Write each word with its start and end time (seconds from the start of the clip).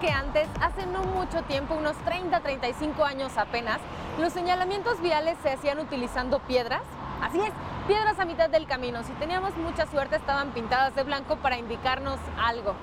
que 0.00 0.10
antes, 0.10 0.48
hace 0.60 0.86
no 0.86 1.02
mucho 1.04 1.42
tiempo, 1.42 1.74
unos 1.74 1.96
30, 1.98 2.40
35 2.40 3.04
años 3.04 3.36
apenas, 3.36 3.78
los 4.18 4.32
señalamientos 4.32 5.00
viales 5.00 5.36
se 5.42 5.52
hacían 5.52 5.78
utilizando 5.78 6.40
piedras? 6.40 6.80
Así 7.22 7.38
es, 7.38 7.52
piedras 7.86 8.18
a 8.18 8.24
mitad 8.24 8.48
del 8.48 8.66
camino. 8.66 9.04
Si 9.04 9.12
teníamos 9.12 9.54
mucha 9.58 9.86
suerte, 9.86 10.16
estaban 10.16 10.52
pintadas 10.52 10.94
de 10.94 11.02
blanco 11.04 11.36
para 11.36 11.58
indicarnos 11.58 12.18
algo. 12.42 12.74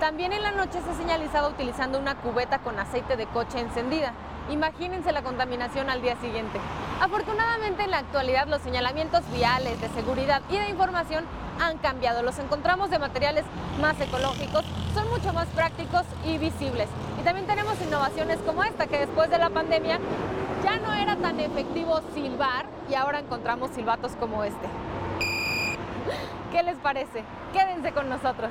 También 0.00 0.32
en 0.32 0.42
la 0.42 0.50
noche 0.50 0.80
se 0.82 0.94
señalizaba 0.94 1.48
utilizando 1.48 1.98
una 1.98 2.16
cubeta 2.16 2.58
con 2.58 2.78
aceite 2.78 3.16
de 3.16 3.26
coche 3.26 3.60
encendida. 3.60 4.12
Imagínense 4.50 5.12
la 5.12 5.22
contaminación 5.22 5.90
al 5.90 6.02
día 6.02 6.16
siguiente. 6.20 6.58
Afortunadamente 7.00 7.84
en 7.84 7.92
la 7.92 7.98
actualidad 7.98 8.48
los 8.48 8.62
señalamientos 8.62 9.22
viales 9.32 9.80
de 9.80 9.88
seguridad 9.90 10.42
y 10.48 10.56
de 10.56 10.68
información 10.70 11.24
han 11.60 11.78
cambiado. 11.78 12.22
Los 12.22 12.38
encontramos 12.38 12.90
de 12.90 12.98
materiales 12.98 13.44
más 13.80 14.00
ecológicos, 14.00 14.64
son 14.94 15.08
mucho 15.10 15.32
más 15.32 15.46
prácticos 15.48 16.02
y 16.24 16.38
visibles. 16.38 16.88
Y 17.20 17.24
también 17.24 17.46
tenemos 17.46 17.80
innovaciones 17.80 18.38
como 18.46 18.64
esta 18.64 18.86
que 18.86 18.98
después 18.98 19.30
de 19.30 19.38
la 19.38 19.50
pandemia 19.50 19.98
ya 20.64 20.76
no 20.78 20.92
era 20.92 21.16
tan 21.16 21.38
efectivo 21.40 22.00
silbar 22.14 22.66
y 22.90 22.94
ahora 22.94 23.20
encontramos 23.20 23.70
silbatos 23.70 24.12
como 24.18 24.44
este. 24.44 24.68
¿Qué 26.52 26.62
les 26.62 26.76
parece? 26.76 27.22
Quédense 27.52 27.92
con 27.92 28.08
nosotros. 28.08 28.50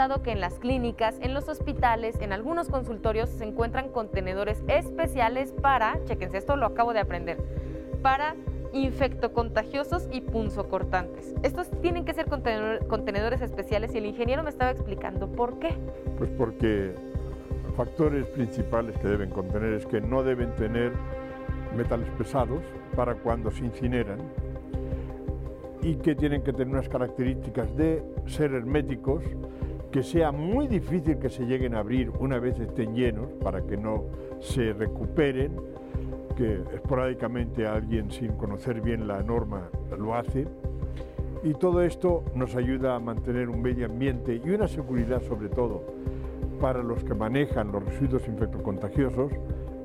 Notado 0.00 0.22
que 0.22 0.32
en 0.32 0.40
las 0.40 0.54
clínicas, 0.58 1.18
en 1.20 1.34
los 1.34 1.46
hospitales, 1.50 2.18
en 2.22 2.32
algunos 2.32 2.70
consultorios 2.70 3.28
se 3.28 3.44
encuentran 3.44 3.90
contenedores 3.90 4.64
especiales 4.66 5.52
para, 5.52 6.02
chequense, 6.06 6.38
esto 6.38 6.56
lo 6.56 6.64
acabo 6.64 6.94
de 6.94 7.00
aprender, 7.00 7.36
para 8.00 8.34
infectocontagiosos 8.72 10.08
y 10.10 10.22
punzocortantes. 10.22 11.34
Estos 11.42 11.70
tienen 11.82 12.06
que 12.06 12.14
ser 12.14 12.24
contenedores 12.88 13.42
especiales 13.42 13.94
y 13.94 13.98
el 13.98 14.06
ingeniero 14.06 14.42
me 14.42 14.48
estaba 14.48 14.70
explicando 14.70 15.28
por 15.28 15.58
qué. 15.58 15.74
Pues 16.16 16.30
porque 16.30 16.94
factores 17.76 18.24
principales 18.28 18.96
que 19.00 19.08
deben 19.08 19.28
contener 19.28 19.74
es 19.74 19.84
que 19.84 20.00
no 20.00 20.22
deben 20.22 20.50
tener 20.56 20.92
metales 21.76 22.08
pesados 22.16 22.62
para 22.96 23.16
cuando 23.16 23.50
se 23.50 23.66
incineran 23.66 24.18
y 25.82 25.96
que 25.96 26.14
tienen 26.14 26.42
que 26.42 26.54
tener 26.54 26.68
unas 26.68 26.88
características 26.88 27.76
de 27.76 28.02
ser 28.26 28.54
herméticos 28.54 29.22
que 29.90 30.02
sea 30.02 30.30
muy 30.30 30.68
difícil 30.68 31.18
que 31.18 31.28
se 31.28 31.44
lleguen 31.44 31.74
a 31.74 31.80
abrir 31.80 32.10
una 32.20 32.38
vez 32.38 32.58
estén 32.60 32.94
llenos 32.94 33.32
para 33.42 33.62
que 33.62 33.76
no 33.76 34.04
se 34.40 34.72
recuperen, 34.72 35.56
que 36.36 36.60
esporádicamente 36.74 37.66
alguien 37.66 38.10
sin 38.10 38.32
conocer 38.32 38.80
bien 38.80 39.08
la 39.08 39.22
norma 39.22 39.68
lo 39.98 40.14
hace. 40.14 40.46
Y 41.42 41.54
todo 41.54 41.82
esto 41.82 42.24
nos 42.34 42.54
ayuda 42.54 42.94
a 42.94 43.00
mantener 43.00 43.48
un 43.48 43.62
medio 43.62 43.86
ambiente 43.86 44.40
y 44.44 44.50
una 44.50 44.68
seguridad 44.68 45.22
sobre 45.22 45.48
todo 45.48 45.82
para 46.60 46.82
los 46.82 47.02
que 47.02 47.14
manejan 47.14 47.72
los 47.72 47.84
residuos 47.84 48.28
infectocontagiosos 48.28 49.32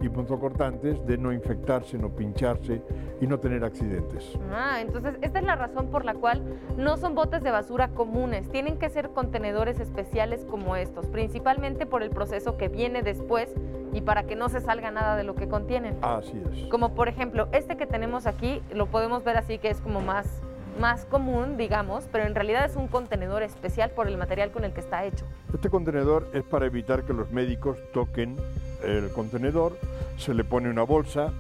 y 0.01 0.09
punzocortantes 0.09 1.05
de 1.05 1.17
no 1.17 1.31
infectarse, 1.31 1.97
no 1.97 2.09
pincharse 2.09 2.81
y 3.21 3.27
no 3.27 3.39
tener 3.39 3.63
accidentes. 3.63 4.37
Ah, 4.51 4.79
entonces 4.81 5.15
esta 5.21 5.39
es 5.39 5.45
la 5.45 5.55
razón 5.55 5.89
por 5.89 6.05
la 6.05 6.13
cual 6.13 6.41
no 6.77 6.97
son 6.97 7.15
botes 7.15 7.43
de 7.43 7.51
basura 7.51 7.89
comunes, 7.89 8.49
tienen 8.49 8.77
que 8.77 8.89
ser 8.89 9.09
contenedores 9.09 9.79
especiales 9.79 10.45
como 10.45 10.75
estos, 10.75 11.07
principalmente 11.07 11.85
por 11.85 12.03
el 12.03 12.09
proceso 12.09 12.57
que 12.57 12.69
viene 12.69 13.01
después 13.01 13.53
y 13.93 14.01
para 14.01 14.23
que 14.23 14.35
no 14.35 14.49
se 14.49 14.59
salga 14.61 14.91
nada 14.91 15.15
de 15.15 15.23
lo 15.23 15.35
que 15.35 15.47
contienen. 15.47 15.97
Así 16.01 16.41
es. 16.51 16.67
Como 16.67 16.93
por 16.93 17.07
ejemplo, 17.07 17.47
este 17.51 17.77
que 17.77 17.87
tenemos 17.87 18.27
aquí, 18.27 18.61
lo 18.73 18.87
podemos 18.87 19.23
ver 19.23 19.37
así 19.37 19.57
que 19.57 19.69
es 19.69 19.79
como 19.79 20.01
más 20.01 20.41
más 20.79 21.05
común, 21.05 21.57
digamos, 21.57 22.07
pero 22.11 22.25
en 22.25 22.35
realidad 22.35 22.65
es 22.65 22.75
un 22.75 22.87
contenedor 22.87 23.43
especial 23.43 23.91
por 23.91 24.07
el 24.07 24.17
material 24.17 24.51
con 24.51 24.65
el 24.65 24.73
que 24.73 24.81
está 24.81 25.05
hecho. 25.05 25.25
Este 25.53 25.69
contenedor 25.69 26.29
es 26.33 26.43
para 26.43 26.65
evitar 26.65 27.03
que 27.03 27.13
los 27.13 27.31
médicos 27.31 27.77
toquen 27.93 28.35
el 28.85 29.09
contenedor, 29.09 29.77
se 30.17 30.33
le 30.33 30.43
pone 30.43 30.69
una 30.69 30.83
bolsa, 30.83 31.33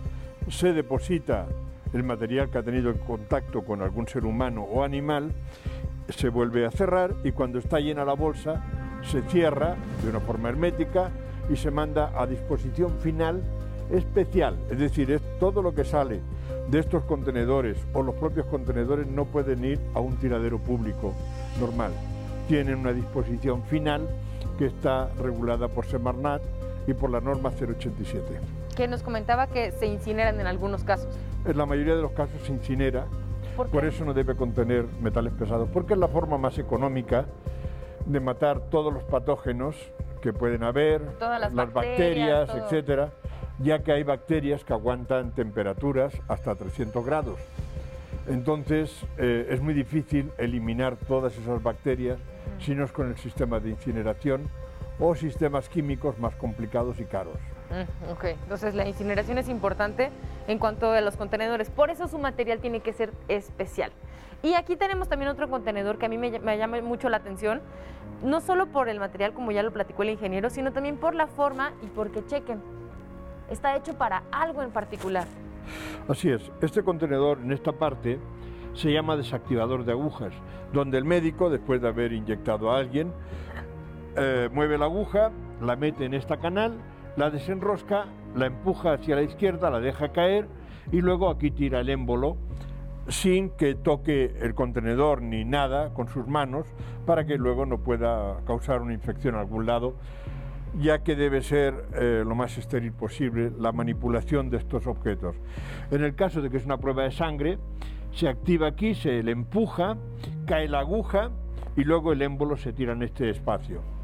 se 0.49 0.73
deposita 0.73 1.45
el 1.93 2.03
material 2.03 2.49
que 2.49 2.57
ha 2.57 2.63
tenido 2.63 2.91
en 2.91 2.97
contacto 2.97 3.63
con 3.63 3.81
algún 3.81 4.07
ser 4.07 4.25
humano 4.25 4.63
o 4.63 4.83
animal, 4.83 5.31
se 6.09 6.29
vuelve 6.29 6.65
a 6.65 6.71
cerrar 6.71 7.13
y 7.23 7.31
cuando 7.31 7.59
está 7.59 7.79
llena 7.79 8.05
la 8.05 8.13
bolsa 8.13 8.63
se 9.03 9.21
cierra 9.23 9.75
de 10.03 10.09
una 10.09 10.19
forma 10.19 10.49
hermética 10.49 11.09
y 11.49 11.55
se 11.55 11.71
manda 11.71 12.11
a 12.19 12.25
disposición 12.27 12.91
final 12.99 13.41
especial, 13.91 14.57
es 14.69 14.79
decir, 14.79 15.11
es 15.11 15.21
todo 15.39 15.61
lo 15.61 15.73
que 15.73 15.83
sale 15.83 16.19
de 16.69 16.79
estos 16.79 17.03
contenedores 17.03 17.77
o 17.93 18.01
los 18.01 18.15
propios 18.15 18.45
contenedores 18.47 19.07
no 19.07 19.25
pueden 19.25 19.63
ir 19.63 19.79
a 19.93 19.99
un 19.99 20.15
tiradero 20.17 20.57
público 20.57 21.13
normal. 21.59 21.91
Tienen 22.47 22.75
una 22.75 22.93
disposición 22.93 23.63
final 23.63 24.07
que 24.57 24.67
está 24.67 25.09
regulada 25.21 25.67
por 25.67 25.85
Semarnat 25.85 26.41
y 26.87 26.93
por 26.93 27.09
la 27.09 27.21
norma 27.21 27.51
087. 27.51 28.39
Que 28.75 28.87
nos 28.87 29.03
comentaba 29.03 29.47
que 29.47 29.71
se 29.71 29.87
incineran 29.87 30.39
en 30.39 30.47
algunos 30.47 30.83
casos. 30.83 31.13
En 31.45 31.57
la 31.57 31.65
mayoría 31.65 31.95
de 31.95 32.01
los 32.01 32.11
casos 32.11 32.41
se 32.45 32.51
incinera, 32.51 33.05
¿Por, 33.55 33.85
eso 33.85 34.03
no 34.03 34.13
debe 34.13 34.35
contener 34.35 34.85
metales 35.01 35.31
pesados, 35.31 35.69
porque 35.71 35.93
es 35.93 35.99
la 35.99 36.09
forma 36.09 36.37
más 36.37 36.57
económica 36.57 37.25
de 38.05 38.19
matar 38.19 38.59
todos 38.69 38.93
los 38.93 39.03
patógenos 39.03 39.77
que 40.21 40.33
pueden 40.33 40.63
haber, 40.63 41.01
Todas 41.19 41.39
las, 41.53 41.73
bacterias, 41.73 42.49
etcétera, 42.53 43.11
ya 43.59 43.79
que 43.79 43.93
hay 43.93 44.03
bacterias 44.03 44.65
que 44.65 44.73
aguantan 44.73 45.31
temperaturas 45.31 46.13
hasta 46.27 46.55
300 46.55 47.05
grados. 47.05 47.39
Entonces 48.27 48.91
eh, 49.17 49.47
es 49.49 49.61
muy 49.61 49.73
difícil 49.73 50.31
eliminar 50.37 50.97
todas 50.97 51.37
esas 51.37 51.61
bacterias 51.61 52.17
si 52.59 52.75
no 52.75 52.83
es 52.83 52.91
con 52.91 53.07
el 53.07 53.17
sistema 53.17 53.59
de 53.59 53.69
incineración 53.69 54.49
o 54.99 55.15
sistemas 55.15 55.69
químicos 55.69 56.17
más 56.19 56.35
complicados 56.35 56.99
y 56.99 57.05
caros. 57.05 57.37
Mm, 57.69 58.11
ok, 58.11 58.23
entonces 58.43 58.75
la 58.75 58.87
incineración 58.87 59.37
es 59.37 59.49
importante 59.49 60.11
en 60.47 60.59
cuanto 60.59 60.91
a 60.91 61.01
los 61.01 61.17
contenedores, 61.17 61.69
por 61.69 61.89
eso 61.89 62.07
su 62.07 62.17
material 62.17 62.59
tiene 62.59 62.79
que 62.79 62.93
ser 62.93 63.11
especial. 63.27 63.91
Y 64.43 64.53
aquí 64.53 64.75
tenemos 64.75 65.09
también 65.09 65.29
otro 65.31 65.49
contenedor 65.49 65.97
que 65.97 66.05
a 66.05 66.09
mí 66.09 66.17
me, 66.17 66.39
me, 66.39 66.57
llama 66.57 66.79
mucho 66.81 67.09
la 67.09 67.17
atención, 67.17 67.61
no 68.23 68.41
solo 68.41 68.67
por 68.67 68.89
el 68.89 68.99
material, 68.99 69.33
como 69.33 69.51
ya 69.51 69.63
lo 69.63 69.73
platicó 69.73 70.03
el 70.03 70.09
ingeniero, 70.09 70.49
sino 70.49 70.71
también 70.71 70.97
por 70.97 71.15
la 71.15 71.27
forma 71.27 71.73
y 71.81 71.87
porque 71.87 72.25
chequen, 72.25 72.61
está 73.49 73.75
hecho 73.75 73.95
para 73.95 74.23
algo 74.31 74.61
en 74.61 74.71
particular. 74.71 75.25
Así 76.07 76.29
es, 76.29 76.51
este 76.61 76.83
contenedor 76.83 77.39
en 77.39 77.51
esta 77.51 77.71
parte 77.71 78.19
se 78.75 78.91
llama 78.91 79.15
desactivador 79.15 79.85
de 79.85 79.93
agujas, 79.93 80.33
donde 80.73 80.97
el 80.97 81.05
médico, 81.05 81.49
después 81.49 81.81
de 81.81 81.87
haber 81.87 82.13
inyectado 82.13 82.71
a 82.71 82.77
alguien, 82.77 83.11
eh, 84.17 84.49
mueve 84.51 84.77
la 84.77 84.85
aguja, 84.85 85.31
la 85.61 85.75
mete 85.75 86.05
en 86.05 86.13
esta 86.13 86.37
canal, 86.37 86.77
la 87.17 87.29
desenrosca, 87.29 88.05
la 88.35 88.47
empuja 88.47 88.93
hacia 88.93 89.15
la 89.15 89.23
izquierda, 89.23 89.69
la 89.69 89.79
deja 89.79 90.09
caer 90.09 90.47
y 90.91 91.01
luego 91.01 91.29
aquí 91.29 91.51
tira 91.51 91.79
el 91.79 91.89
émbolo 91.89 92.37
sin 93.07 93.49
que 93.51 93.75
toque 93.75 94.35
el 94.41 94.55
contenedor 94.55 95.21
ni 95.21 95.45
nada 95.45 95.93
con 95.93 96.07
sus 96.07 96.27
manos 96.27 96.65
para 97.05 97.25
que 97.25 97.37
luego 97.37 97.65
no 97.65 97.79
pueda 97.79 98.41
causar 98.45 98.81
una 98.81 98.93
infección 98.93 99.35
a 99.35 99.41
algún 99.41 99.65
lado, 99.65 99.95
ya 100.79 101.03
que 101.03 101.15
debe 101.15 101.41
ser 101.41 101.85
eh, 101.93 102.23
lo 102.25 102.35
más 102.35 102.57
estéril 102.57 102.93
posible 102.93 103.51
la 103.59 103.71
manipulación 103.71 104.49
de 104.49 104.57
estos 104.57 104.87
objetos. 104.87 105.35
En 105.91 106.03
el 106.03 106.15
caso 106.15 106.41
de 106.41 106.49
que 106.49 106.57
es 106.57 106.65
una 106.65 106.77
prueba 106.77 107.03
de 107.03 107.11
sangre, 107.11 107.59
se 108.11 108.27
activa 108.27 108.67
aquí, 108.67 108.95
se 108.95 109.21
le 109.21 109.31
empuja, 109.31 109.97
cae 110.47 110.67
la 110.67 110.79
aguja 110.79 111.31
y 111.75 111.83
luego 111.83 112.11
el 112.11 112.21
émbolo 112.21 112.57
se 112.57 112.73
tira 112.73 112.93
en 112.93 113.03
este 113.03 113.29
espacio 113.29 113.94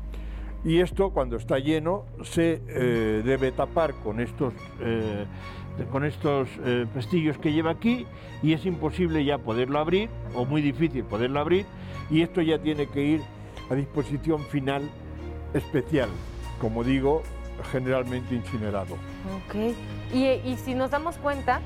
y 0.63 0.79
esto 0.79 1.09
cuando 1.11 1.37
está 1.37 1.59
lleno 1.59 2.05
se 2.23 2.61
eh, 2.67 3.21
debe 3.25 3.51
tapar 3.51 3.93
con 3.95 4.19
estos, 4.19 4.53
eh, 4.79 5.25
con 5.91 6.05
estos 6.05 6.49
eh, 6.63 6.85
pestillos 6.93 7.37
que 7.37 7.51
lleva 7.51 7.71
aquí 7.71 8.05
y 8.43 8.53
es 8.53 8.65
imposible 8.65 9.25
ya 9.25 9.39
poderlo 9.39 9.79
abrir 9.79 10.09
o 10.35 10.45
muy 10.45 10.61
difícil 10.61 11.03
poderlo 11.03 11.39
abrir 11.39 11.65
y 12.09 12.21
esto 12.21 12.41
ya 12.41 12.59
tiene 12.59 12.87
que 12.87 13.03
ir 13.03 13.21
a 13.69 13.75
disposición 13.75 14.41
final 14.41 14.89
especial, 15.53 16.09
como 16.59 16.83
digo, 16.83 17.23
generalmente 17.71 18.35
incinerado. 18.35 18.95
Ok, 19.47 19.75
y, 20.13 20.25
y 20.25 20.57
si 20.57 20.75
nos 20.75 20.91
damos 20.91 21.17
cuenta, 21.17 21.61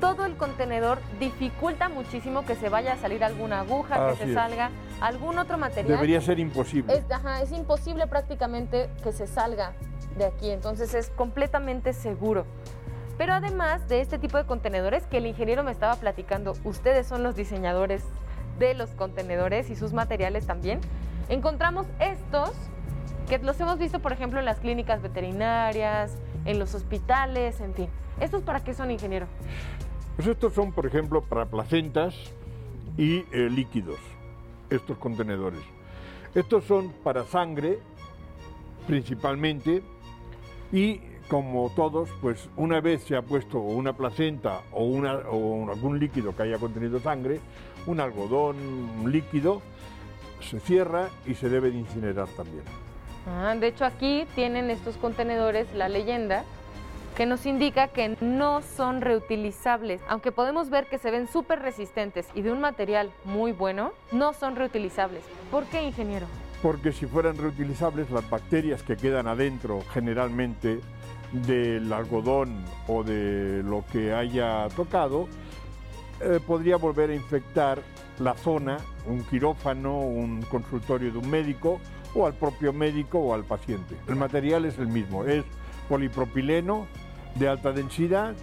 todo 0.00 0.24
el 0.24 0.36
contenedor 0.36 0.98
dificulta 1.18 1.88
muchísimo 1.88 2.44
que 2.44 2.54
se 2.54 2.68
vaya 2.68 2.94
a 2.94 2.96
salir 2.96 3.24
alguna 3.24 3.60
aguja, 3.60 4.10
que 4.10 4.26
se 4.26 4.34
salga 4.34 4.70
algún 5.00 5.38
otro 5.38 5.58
material. 5.58 5.96
Debería 5.96 6.20
ser 6.20 6.38
imposible. 6.38 6.94
Es, 6.94 7.10
ajá, 7.10 7.42
es 7.42 7.52
imposible 7.52 8.06
prácticamente 8.06 8.90
que 9.02 9.12
se 9.12 9.26
salga 9.26 9.72
de 10.16 10.26
aquí, 10.26 10.50
entonces 10.50 10.94
es 10.94 11.10
completamente 11.10 11.92
seguro. 11.92 12.46
Pero 13.16 13.32
además 13.32 13.88
de 13.88 14.00
este 14.00 14.18
tipo 14.18 14.38
de 14.38 14.44
contenedores 14.44 15.04
que 15.06 15.18
el 15.18 15.26
ingeniero 15.26 15.64
me 15.64 15.72
estaba 15.72 15.96
platicando, 15.96 16.54
ustedes 16.64 17.06
son 17.06 17.22
los 17.22 17.34
diseñadores 17.34 18.04
de 18.58 18.74
los 18.74 18.90
contenedores 18.90 19.70
y 19.70 19.76
sus 19.76 19.92
materiales 19.92 20.46
también, 20.46 20.80
encontramos 21.28 21.86
estos 21.98 22.52
que 23.28 23.38
los 23.38 23.60
hemos 23.60 23.78
visto, 23.78 23.98
por 23.98 24.12
ejemplo, 24.12 24.38
en 24.38 24.44
las 24.44 24.58
clínicas 24.58 25.02
veterinarias, 25.02 26.16
en 26.44 26.58
los 26.58 26.74
hospitales, 26.74 27.60
en 27.60 27.74
fin. 27.74 27.88
¿Estos 28.20 28.42
para 28.42 28.60
qué 28.60 28.72
son, 28.72 28.90
ingeniero? 28.90 29.26
Pues 30.18 30.26
estos 30.26 30.52
son, 30.52 30.72
por 30.72 30.84
ejemplo, 30.84 31.22
para 31.22 31.46
placentas 31.46 32.12
y 32.96 33.18
eh, 33.30 33.48
líquidos, 33.48 34.00
estos 34.68 34.98
contenedores. 34.98 35.60
Estos 36.34 36.64
son 36.64 36.92
para 37.04 37.22
sangre, 37.22 37.78
principalmente, 38.88 39.80
y 40.72 41.00
como 41.28 41.70
todos, 41.76 42.10
pues 42.20 42.48
una 42.56 42.80
vez 42.80 43.04
se 43.04 43.14
ha 43.14 43.22
puesto 43.22 43.60
una 43.60 43.92
placenta 43.92 44.62
o, 44.72 44.82
una, 44.82 45.18
o 45.30 45.70
algún 45.70 46.00
líquido 46.00 46.34
que 46.34 46.42
haya 46.42 46.58
contenido 46.58 46.98
sangre, 46.98 47.38
un 47.86 48.00
algodón 48.00 48.56
líquido, 49.12 49.62
se 50.40 50.58
cierra 50.58 51.10
y 51.26 51.34
se 51.34 51.48
debe 51.48 51.70
de 51.70 51.78
incinerar 51.78 52.26
también. 52.30 52.64
Ah, 53.24 53.54
de 53.54 53.68
hecho 53.68 53.84
aquí 53.84 54.26
tienen 54.34 54.68
estos 54.68 54.96
contenedores 54.96 55.72
la 55.74 55.88
leyenda 55.88 56.44
que 57.18 57.26
nos 57.26 57.46
indica 57.46 57.88
que 57.88 58.16
no 58.20 58.62
son 58.62 59.00
reutilizables. 59.00 60.00
Aunque 60.08 60.30
podemos 60.30 60.70
ver 60.70 60.86
que 60.86 60.98
se 60.98 61.10
ven 61.10 61.26
súper 61.26 61.58
resistentes 61.58 62.28
y 62.32 62.42
de 62.42 62.52
un 62.52 62.60
material 62.60 63.10
muy 63.24 63.50
bueno, 63.50 63.90
no 64.12 64.32
son 64.32 64.54
reutilizables. 64.54 65.24
¿Por 65.50 65.64
qué, 65.64 65.82
ingeniero? 65.82 66.26
Porque 66.62 66.92
si 66.92 67.06
fueran 67.06 67.36
reutilizables, 67.36 68.08
las 68.12 68.30
bacterias 68.30 68.84
que 68.84 68.96
quedan 68.96 69.26
adentro 69.26 69.80
generalmente 69.92 70.78
del 71.32 71.92
algodón 71.92 72.64
o 72.86 73.02
de 73.02 73.64
lo 73.64 73.84
que 73.90 74.14
haya 74.14 74.68
tocado, 74.76 75.26
eh, 76.20 76.38
podría 76.46 76.76
volver 76.76 77.10
a 77.10 77.16
infectar 77.16 77.82
la 78.20 78.34
zona, 78.34 78.76
un 79.08 79.24
quirófano, 79.24 80.02
un 80.02 80.42
consultorio 80.42 81.10
de 81.10 81.18
un 81.18 81.28
médico 81.28 81.80
o 82.14 82.26
al 82.26 82.34
propio 82.34 82.72
médico 82.72 83.18
o 83.18 83.34
al 83.34 83.42
paciente. 83.42 83.96
El 84.06 84.14
material 84.14 84.66
es 84.66 84.78
el 84.78 84.86
mismo, 84.86 85.24
es 85.24 85.44
polipropileno 85.88 86.86
de 87.34 87.48
alta 87.48 87.72
densidad 87.72 88.34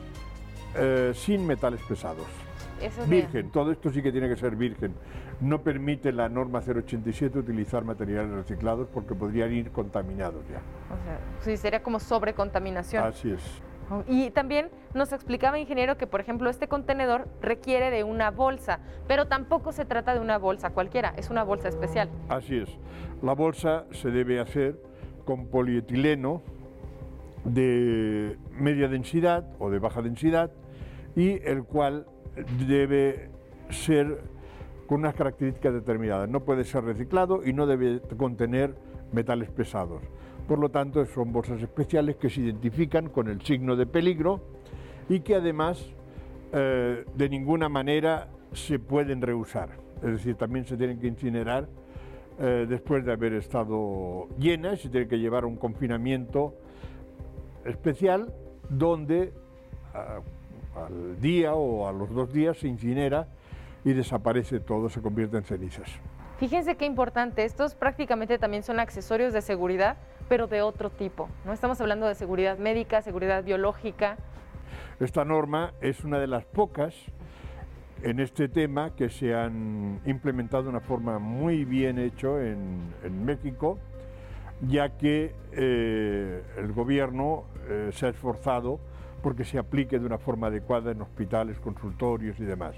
eh, 0.76 1.12
sin 1.16 1.46
metales 1.46 1.82
pesados. 1.88 2.26
virgen, 3.08 3.50
todo 3.50 3.72
esto 3.72 3.90
sí 3.90 4.02
que 4.02 4.12
tiene 4.12 4.28
que 4.28 4.36
ser 4.36 4.56
virgen. 4.56 4.94
No 5.42 5.62
permite 5.62 6.12
la 6.12 6.30
norma 6.30 6.62
087 6.66 7.40
utilizar 7.40 7.84
materiales 7.84 8.32
reciclados 8.32 8.88
porque 8.94 9.16
podrían 9.16 9.52
ir 9.54 9.72
contaminados 9.72 10.44
ya. 10.50 10.60
O 10.94 11.04
sea, 11.04 11.20
sí, 11.42 11.58
sería 11.58 11.84
como 11.84 12.00
sobrecontaminación. 12.00 13.04
Así 13.04 13.32
es. 13.32 13.62
Y 14.08 14.32
también 14.32 14.70
nos 14.94 15.14
explicaba, 15.14 15.60
ingeniero, 15.60 15.98
que 15.98 16.08
por 16.08 16.20
ejemplo 16.20 16.50
este 16.50 16.68
contenedor 16.68 17.28
requiere 17.42 17.92
de 17.92 18.04
una 18.04 18.32
bolsa, 18.32 18.80
pero 19.08 19.28
tampoco 19.28 19.72
se 19.72 19.86
trata 19.86 20.14
de 20.14 20.20
una 20.20 20.38
bolsa 20.38 20.72
cualquiera, 20.72 21.14
es 21.18 21.30
una 21.30 21.44
bolsa 21.44 21.68
especial. 21.68 22.10
Así 22.30 22.58
es. 22.58 22.70
La 23.22 23.34
bolsa 23.34 23.86
se 23.92 24.10
debe 24.10 24.40
hacer 24.40 24.82
con 25.26 25.48
polietileno 25.48 26.42
de 27.46 28.38
media 28.52 28.88
densidad 28.88 29.46
o 29.60 29.70
de 29.70 29.80
baja 29.80 30.02
densidad 30.02 30.52
y 31.16 31.40
el 31.44 31.64
cual 31.64 32.06
debe 32.68 33.30
ser 33.70 34.22
con 34.88 35.00
unas 35.00 35.16
características 35.16 35.74
determinadas. 35.74 36.30
No 36.30 36.44
puede 36.44 36.64
ser 36.64 36.84
reciclado 36.84 37.46
y 37.46 37.54
no 37.54 37.66
debe 37.66 38.02
contener 38.18 38.76
metales 39.12 39.50
pesados. 39.50 40.02
Por 40.48 40.60
lo 40.60 40.70
tanto, 40.70 41.06
son 41.06 41.32
bolsas 41.32 41.62
especiales 41.62 42.18
que 42.18 42.30
se 42.30 42.42
identifican 42.42 43.10
con 43.10 43.28
el 43.28 43.42
signo 43.42 43.76
de 43.76 43.86
peligro 43.88 44.42
y 45.10 45.22
que 45.22 45.36
además 45.36 45.84
eh, 46.54 47.04
de 47.16 47.30
ninguna 47.30 47.70
manera 47.70 48.28
se 48.54 48.78
pueden 48.78 49.22
reusar. 49.22 49.70
Es 50.04 50.12
decir, 50.12 50.36
también 50.36 50.66
se 50.66 50.78
tienen 50.78 51.00
que 51.00 51.08
incinerar 51.08 51.68
eh, 52.40 52.66
después 52.70 53.04
de 53.06 53.14
haber 53.14 53.34
estado 53.34 54.28
llenas, 54.38 54.82
se 54.82 54.90
tiene 54.90 55.08
que 55.08 55.18
llevar 55.18 55.46
un 55.46 55.56
confinamiento 55.56 56.54
especial 57.66 58.34
donde 58.70 59.34
al 59.94 61.20
día 61.22 61.54
o 61.54 61.88
a 61.88 61.92
los 61.92 62.10
dos 62.14 62.32
días 62.34 62.58
se 62.58 62.68
incinera 62.68 63.28
y 63.84 63.94
desaparece 63.94 64.60
todo, 64.60 64.90
se 64.90 65.02
convierte 65.02 65.38
en 65.38 65.44
cenizas. 65.44 65.90
Fíjense 66.38 66.76
qué 66.76 66.86
importante, 66.86 67.46
estos 67.46 67.76
prácticamente 67.76 68.38
también 68.38 68.64
son 68.64 68.80
accesorios 68.80 69.32
de 69.34 69.42
seguridad 69.42 69.98
pero 70.28 70.48
de 70.48 70.62
otro 70.62 70.90
tipo. 70.90 71.30
No 71.46 71.54
estamos 71.54 71.80
hablando 71.82 72.08
de 72.08 72.16
seguridad 72.16 72.58
médica, 72.58 73.02
seguridad 73.02 73.44
biológica. 73.44 74.18
Esta 75.00 75.26
norma 75.26 75.74
es 75.82 76.04
una 76.04 76.20
de 76.20 76.28
las 76.28 76.46
pocas 76.46 76.96
en 78.02 78.20
este 78.20 78.48
tema 78.50 78.96
que 78.96 79.10
se 79.10 79.34
han 79.34 80.02
implementado 80.06 80.64
de 80.64 80.70
una 80.70 80.80
forma 80.80 81.20
muy 81.20 81.66
bien 81.66 81.98
hecho 82.00 82.40
en, 82.40 83.26
México, 83.26 83.80
ya 84.62 84.98
que 84.98 85.34
eh, 85.52 86.44
el 86.58 86.72
gobierno 86.74 87.46
eh, 87.68 87.90
se 87.94 88.08
ha 88.08 88.10
esforzado 88.10 88.80
porque 89.22 89.44
se 89.44 89.58
aplique 89.58 90.00
de 90.00 90.06
una 90.06 90.18
forma 90.18 90.48
adecuada 90.48 90.92
en 90.92 91.02
hospitales, 91.02 91.60
consultorios 91.60 92.40
y 92.40 92.44
demás. 92.44 92.76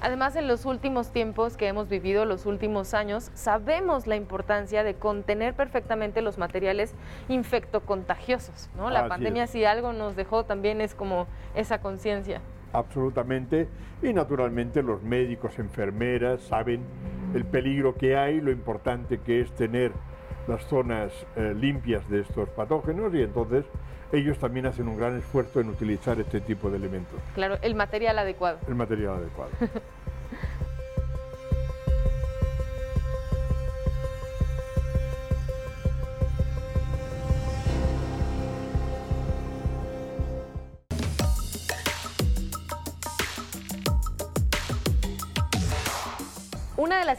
Además, 0.00 0.36
en 0.36 0.46
los 0.46 0.64
últimos 0.64 1.10
tiempos 1.10 1.56
que 1.56 1.66
hemos 1.66 1.88
vivido, 1.88 2.24
los 2.24 2.46
últimos 2.46 2.94
años, 2.94 3.32
sabemos 3.34 4.06
la 4.06 4.14
importancia 4.14 4.84
de 4.84 4.94
contener 4.94 5.54
perfectamente 5.54 6.22
los 6.22 6.38
materiales 6.38 6.94
infectocontagiosos. 7.28 8.70
¿no? 8.76 8.90
La 8.90 9.08
pandemia, 9.08 9.48
si 9.48 9.64
algo 9.64 9.92
nos 9.92 10.14
dejó, 10.14 10.44
también 10.44 10.80
es 10.80 10.94
como 10.94 11.26
esa 11.56 11.80
conciencia. 11.80 12.40
Absolutamente. 12.72 13.66
Y 14.00 14.12
naturalmente 14.12 14.84
los 14.84 15.02
médicos, 15.02 15.58
enfermeras 15.58 16.42
saben 16.42 16.82
el 17.34 17.44
peligro 17.44 17.96
que 17.96 18.16
hay, 18.16 18.40
lo 18.40 18.52
importante 18.52 19.18
que 19.18 19.40
es 19.40 19.50
tener 19.52 19.90
las 20.48 20.64
zonas 20.66 21.12
eh, 21.36 21.54
limpias 21.54 22.08
de 22.08 22.20
estos 22.20 22.48
patógenos 22.48 23.14
y 23.14 23.22
entonces 23.22 23.66
ellos 24.12 24.38
también 24.38 24.66
hacen 24.66 24.88
un 24.88 24.96
gran 24.96 25.16
esfuerzo 25.16 25.60
en 25.60 25.68
utilizar 25.68 26.18
este 26.18 26.40
tipo 26.40 26.70
de 26.70 26.78
elementos. 26.78 27.20
Claro, 27.34 27.58
el 27.60 27.74
material 27.74 28.18
adecuado. 28.18 28.58
El 28.66 28.74
material 28.74 29.16
adecuado. 29.16 29.50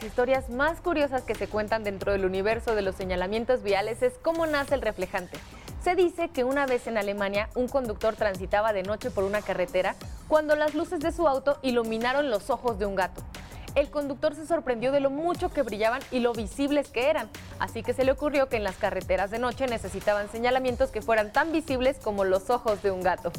historias 0.02 0.50
más 0.50 0.80
curiosas 0.80 1.22
que 1.22 1.34
se 1.34 1.48
cuentan 1.48 1.84
dentro 1.84 2.12
del 2.12 2.24
universo 2.24 2.74
de 2.74 2.82
los 2.82 2.94
señalamientos 2.94 3.62
viales 3.62 4.02
es 4.02 4.14
cómo 4.22 4.46
nace 4.46 4.74
el 4.74 4.82
reflejante. 4.82 5.38
Se 5.82 5.94
dice 5.94 6.28
que 6.28 6.44
una 6.44 6.66
vez 6.66 6.86
en 6.86 6.98
Alemania 6.98 7.48
un 7.54 7.68
conductor 7.68 8.14
transitaba 8.14 8.72
de 8.72 8.82
noche 8.82 9.10
por 9.10 9.24
una 9.24 9.40
carretera 9.40 9.94
cuando 10.28 10.56
las 10.56 10.74
luces 10.74 11.00
de 11.00 11.12
su 11.12 11.26
auto 11.26 11.58
iluminaron 11.62 12.30
los 12.30 12.50
ojos 12.50 12.78
de 12.78 12.86
un 12.86 12.94
gato. 12.94 13.22
El 13.74 13.88
conductor 13.88 14.34
se 14.34 14.46
sorprendió 14.46 14.90
de 14.90 15.00
lo 15.00 15.10
mucho 15.10 15.48
que 15.50 15.62
brillaban 15.62 16.02
y 16.10 16.18
lo 16.18 16.32
visibles 16.32 16.88
que 16.88 17.08
eran, 17.08 17.28
así 17.60 17.82
que 17.82 17.94
se 17.94 18.04
le 18.04 18.12
ocurrió 18.12 18.48
que 18.48 18.56
en 18.56 18.64
las 18.64 18.76
carreteras 18.76 19.30
de 19.30 19.38
noche 19.38 19.66
necesitaban 19.68 20.28
señalamientos 20.28 20.90
que 20.90 21.02
fueran 21.02 21.32
tan 21.32 21.52
visibles 21.52 21.96
como 21.98 22.24
los 22.24 22.50
ojos 22.50 22.82
de 22.82 22.90
un 22.90 23.02
gato. 23.02 23.30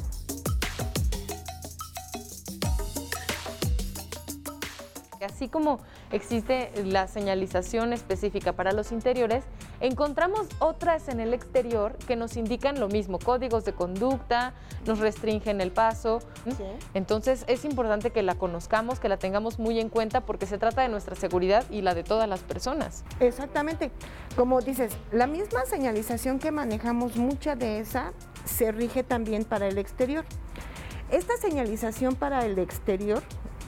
Así 5.22 5.50
como 5.50 5.80
existe 6.12 6.72
la 6.84 7.08
señalización 7.08 7.94
específica 7.94 8.54
para 8.54 8.72
los 8.72 8.92
interiores, 8.92 9.44
encontramos 9.80 10.48
otras 10.60 11.08
en 11.08 11.20
el 11.20 11.34
exterior 11.34 11.98
que 12.08 12.16
nos 12.16 12.38
indican 12.38 12.80
lo 12.80 12.88
mismo, 12.88 13.20
códigos 13.20 13.66
de 13.66 13.74
conducta, 13.74 14.54
nos 14.86 15.00
restringen 15.00 15.62
el 15.62 15.72
paso. 15.72 16.20
Entonces 16.94 17.46
es 17.48 17.66
importante 17.66 18.12
que 18.12 18.24
la 18.24 18.36
conozcamos, 18.36 19.00
que 19.00 19.10
la 19.10 19.18
tengamos 19.18 19.60
muy 19.60 19.80
en 19.80 19.90
cuenta 19.90 20.22
porque 20.22 20.46
se 20.46 20.58
trata 20.58 20.82
de 20.82 20.90
nuestra 20.90 21.16
seguridad 21.16 21.64
y 21.70 21.82
la 21.82 21.94
de 21.94 22.04
todas 22.04 22.28
las 22.28 22.42
personas. 22.42 23.04
Exactamente. 23.20 23.92
Como 24.36 24.62
dices, 24.62 24.94
la 25.12 25.28
misma 25.28 25.66
señalización 25.66 26.40
que 26.40 26.52
manejamos, 26.52 27.16
mucha 27.16 27.56
de 27.56 27.80
esa 27.80 28.14
se 28.46 28.72
rige 28.72 29.04
también 29.04 29.46
para 29.46 29.68
el 29.68 29.78
exterior. 29.78 30.26
Esta 31.10 31.36
señalización 31.38 32.16
para 32.16 32.46
el 32.46 32.58
exterior 32.58 33.22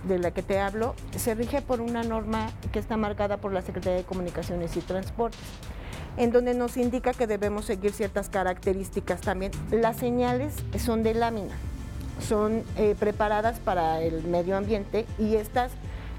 de 0.07 0.19
la 0.19 0.31
que 0.31 0.43
te 0.43 0.59
hablo 0.59 0.95
se 1.15 1.33
rige 1.35 1.61
por 1.61 1.81
una 1.81 2.03
norma 2.03 2.49
que 2.71 2.79
está 2.79 2.97
marcada 2.97 3.37
por 3.37 3.53
la 3.53 3.61
Secretaría 3.61 3.97
de 3.97 4.03
Comunicaciones 4.03 4.75
y 4.77 4.81
Transportes, 4.81 5.39
en 6.17 6.31
donde 6.31 6.53
nos 6.53 6.77
indica 6.77 7.13
que 7.13 7.27
debemos 7.27 7.65
seguir 7.65 7.91
ciertas 7.91 8.29
características 8.29 9.21
también. 9.21 9.51
Las 9.71 9.97
señales 9.97 10.53
son 10.77 11.03
de 11.03 11.13
lámina, 11.13 11.55
son 12.27 12.63
eh, 12.77 12.95
preparadas 12.99 13.59
para 13.59 14.01
el 14.01 14.23
medio 14.23 14.57
ambiente 14.57 15.05
y 15.17 15.35
estas 15.35 15.71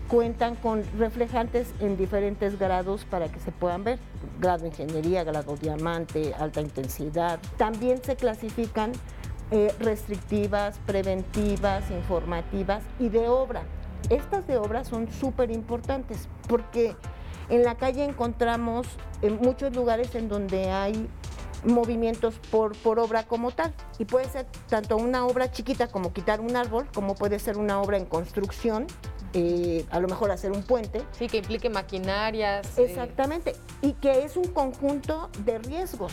cuentan 0.09 0.55
con 0.57 0.83
reflejantes 0.99 1.69
en 1.81 1.97
diferentes 1.97 2.59
grados 2.59 3.05
para 3.05 3.29
que 3.29 3.41
se 3.41 3.53
puedan 3.53 3.85
ver, 3.85 3.99
grado 4.41 4.67
ingeniería, 4.67 5.25
grado 5.25 5.57
diamante, 5.57 6.35
alta 6.39 6.61
intensidad. 6.61 7.39
También 7.57 8.03
se 8.03 8.17
clasifican 8.17 8.93
eh, 9.55 9.73
restrictivas, 9.79 10.81
preventivas, 10.85 11.89
informativas 11.93 12.83
y 12.99 13.09
de 13.09 13.29
obra. 13.29 13.63
Estas 14.11 14.49
de 14.49 14.57
obra 14.57 14.83
son 14.83 15.09
súper 15.13 15.53
importantes 15.53 16.29
porque 16.49 16.97
en 17.49 17.63
la 17.63 17.77
calle 17.77 18.05
encontramos 18.05 18.89
en 19.23 19.37
muchos 19.37 19.73
lugares 19.77 20.13
en 20.17 20.29
donde 20.29 20.73
hay 20.73 21.09
movimientos 21.65 22.35
por, 22.51 22.77
por 22.79 22.99
obra 22.99 23.23
como 23.23 23.53
tal. 23.53 23.73
Y 24.01 24.07
puede 24.07 24.29
ser 24.29 24.47
tanto 24.69 24.97
una 24.97 25.25
obra 25.25 25.49
chiquita 25.53 25.87
como 25.87 26.13
quitar 26.13 26.41
un 26.41 26.57
árbol, 26.57 26.89
como 26.93 27.15
puede 27.15 27.39
ser 27.39 27.57
una 27.57 27.81
obra 27.81 27.97
en 27.97 28.07
construcción, 28.07 28.89
eh, 29.35 29.87
a 29.91 30.01
lo 30.01 30.09
mejor 30.09 30.33
hacer 30.33 30.51
un 30.51 30.65
puente. 30.65 31.03
Sí, 31.13 31.29
que 31.29 31.39
implique 31.39 31.71
maquinarias. 31.71 32.77
eh, 32.77 32.85
Exactamente. 32.85 33.55
Y 33.83 33.93
que 33.93 34.25
es 34.25 34.37
un 34.37 34.49
conjunto 34.49 35.31
de 35.45 35.59
riesgos, 35.59 36.13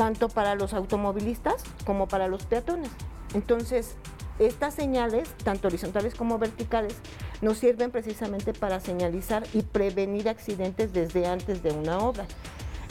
tanto 0.00 0.30
para 0.30 0.54
los 0.54 0.72
automovilistas 0.72 1.62
como 1.84 2.08
para 2.08 2.26
los 2.26 2.46
peatones. 2.46 2.88
Entonces, 3.34 3.96
estas 4.38 4.72
señales, 4.72 5.28
tanto 5.44 5.68
horizontales 5.68 6.14
como 6.14 6.38
verticales, 6.38 6.96
nos 7.42 7.58
sirven 7.58 7.90
precisamente 7.90 8.54
para 8.54 8.80
señalizar 8.80 9.42
y 9.52 9.60
prevenir 9.60 10.30
accidentes 10.30 10.94
desde 10.94 11.26
antes 11.26 11.62
de 11.62 11.72
una 11.72 11.98
obra. 11.98 12.24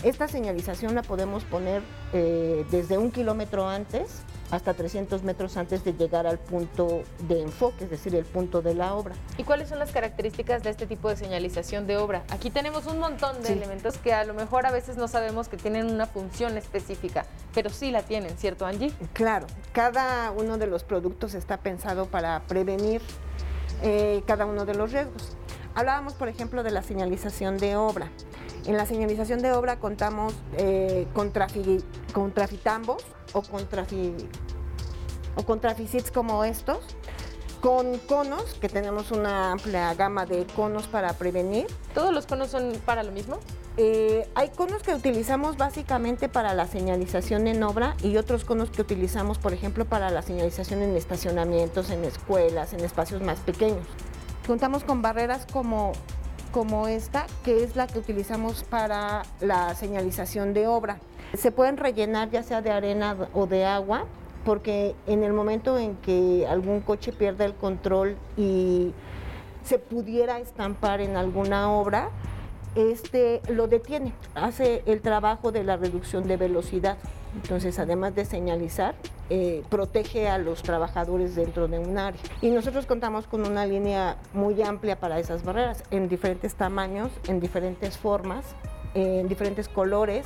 Esta 0.03 0.27
señalización 0.27 0.93
la 0.93 1.01
podemos 1.01 1.45
poner 1.45 1.81
eh, 2.13 2.63
desde 2.69 2.99
un 2.99 3.09
kilómetro 3.09 3.67
antes 3.67 4.21
hasta 4.51 4.74
300 4.74 5.24
metros 5.24 5.58
antes 5.58 5.84
de 5.84 5.94
llegar 5.94 6.25
al 6.27 6.39
punto 6.39 7.03
de 7.27 7.41
enfoque, 7.41 7.84
es 7.86 7.89
decir, 7.89 8.15
el 8.15 8.25
punto 8.25 8.62
de 8.62 8.74
la 8.74 8.96
obra. 8.96 9.15
¿Y 9.38 9.44
cuáles 9.44 9.70
son 9.70 9.79
las 9.79 9.91
características 9.91 10.63
de 10.63 10.72
este 10.72 10.88
tipo 10.88 11.10
de 11.10 11.15
señalización 11.18 11.86
de 11.88 11.98
obra? 11.98 12.24
Aquí 12.29 12.50
tenemos 12.50 12.86
un 12.88 13.00
montón 13.00 13.41
de 13.41 13.48
Sí. 13.48 13.53
elementos 13.53 13.98
que 13.98 14.13
a 14.13 14.24
lo 14.24 14.34
mejor 14.34 14.65
a 14.65 14.72
veces 14.72 14.98
no 14.98 15.08
sabemos 15.08 15.48
que 15.50 15.58
tienen 15.58 15.88
una 15.91 16.06
función 16.08 16.58
específica, 16.58 17.25
pero 17.53 17.70
sí 17.70 17.91
la 17.91 18.01
tienen, 18.03 18.38
¿cierto, 18.38 18.65
Angie? 18.65 18.91
Claro, 19.13 19.48
cada 19.74 20.32
uno 20.32 20.58
de 20.58 20.68
los 20.68 20.84
productos 20.84 21.34
está 21.36 21.58
pensado 21.58 22.06
para 22.08 22.41
prevenir 22.48 23.01
eh, 23.82 24.24
cada 24.27 24.46
uno 24.46 24.65
de 24.65 24.75
los 24.75 24.91
riesgos. 24.91 25.36
Hablábamos, 25.75 26.13
por 26.13 26.27
ejemplo, 26.29 26.63
de 26.63 26.71
la 26.71 26.81
señalización 26.83 27.57
de 27.57 27.75
obra. 27.75 28.09
En 28.65 28.75
la 28.77 28.85
señalización 28.85 29.39
de 29.41 29.51
obra 29.53 29.79
contamos 29.79 30.33
eh, 30.57 31.07
con, 31.13 31.31
trafi- 31.31 31.83
con 32.13 32.31
trafitambos 32.33 33.03
o 33.33 33.41
con, 33.41 33.65
trafi, 33.67 34.13
o 35.35 35.43
con 35.43 35.59
traficits 35.61 36.11
como 36.11 36.43
estos, 36.43 36.79
con 37.61 37.97
conos, 37.99 38.55
que 38.61 38.67
tenemos 38.69 39.11
una 39.11 39.51
amplia 39.51 39.93
gama 39.93 40.25
de 40.25 40.45
conos 40.55 40.88
para 40.88 41.13
prevenir, 41.13 41.67
¿Todos 41.93 42.13
los 42.13 42.25
conos 42.25 42.49
son 42.49 42.73
para 42.85 43.03
lo 43.03 43.11
mismo? 43.11 43.39
eh, 43.77 44.29
hay 44.35 44.49
conos 44.49 44.81
que 44.83 44.93
utilizamos 44.93 45.55
básicamente 45.55 46.27
para 46.27 46.53
la 46.53 46.67
señalización 46.67 47.47
en 47.47 47.63
obra 47.63 47.95
y 48.03 48.17
otros 48.17 48.43
conos 48.43 48.69
que 48.71 48.81
utilizamos, 48.81 49.38
por 49.38 49.53
ejemplo, 49.53 49.85
para 49.85 50.09
la 50.09 50.21
señalización 50.21 50.81
en 50.81 50.97
estacionamientos, 50.97 51.89
en 51.89 52.03
escuelas, 52.03 52.73
en 52.73 52.81
espacios 52.81 53.21
más 53.21 53.39
pequeños. 53.39 53.85
Contamos 54.50 54.84
con 54.84 55.03
barreras 55.03 55.46
como, 55.53 55.91
como 56.51 56.88
esta, 56.88 57.27
que 57.46 57.63
es 57.63 57.75
la 57.75 57.86
que 57.86 58.00
utilizamos 58.00 58.63
para 58.63 59.22
la 59.41 59.75
señalización 59.75 60.56
de 60.56 60.65
obra. 60.65 60.98
Se 61.38 61.51
pueden 61.51 61.77
rellenar 61.77 62.32
ya 62.32 62.41
sea 62.41 62.63
de 62.63 62.72
arena 62.72 63.15
o 63.36 63.46
de 63.46 63.68
agua, 63.68 64.06
porque 64.46 64.96
en 65.06 65.24
el 65.24 65.34
momento 65.34 65.77
en 65.77 65.98
que 65.98 66.48
algún 66.50 66.82
coche 66.82 67.13
pierde 67.13 67.46
el 67.46 67.53
control 67.53 68.18
y 68.38 68.91
se 69.63 69.77
pudiera 69.77 70.39
estampar 70.39 71.00
en 71.00 71.15
alguna 71.15 71.72
obra, 71.72 72.10
este 72.74 73.41
lo 73.50 73.68
detiene, 73.68 74.13
hace 74.34 74.82
el 74.88 75.01
trabajo 75.01 75.51
de 75.51 75.63
la 75.63 75.77
reducción 75.77 76.27
de 76.27 76.38
velocidad. 76.38 76.98
Entonces, 77.36 77.79
además 77.79 78.15
de 78.15 78.25
señalizar, 78.25 78.95
eh, 79.29 79.63
protege 79.69 80.27
a 80.27 80.38
los 80.38 80.63
trabajadores 80.63 81.36
dentro 81.36 81.67
de 81.67 81.79
un 81.79 81.98
área. 81.98 82.19
Y 82.41 82.50
nosotros 82.50 82.86
contamos 82.86 83.27
con 83.27 83.45
una 83.45 83.65
línea 83.65 84.17
muy 84.33 84.62
amplia 84.62 85.00
para 85.00 85.19
esas 85.19 85.43
barreras, 85.43 85.83
en 85.91 86.09
diferentes 86.09 86.55
tamaños, 86.55 87.12
en 87.27 87.39
diferentes 87.39 87.98
formas, 87.98 88.43
en 88.95 89.27
diferentes 89.27 89.67
colores. 89.67 90.25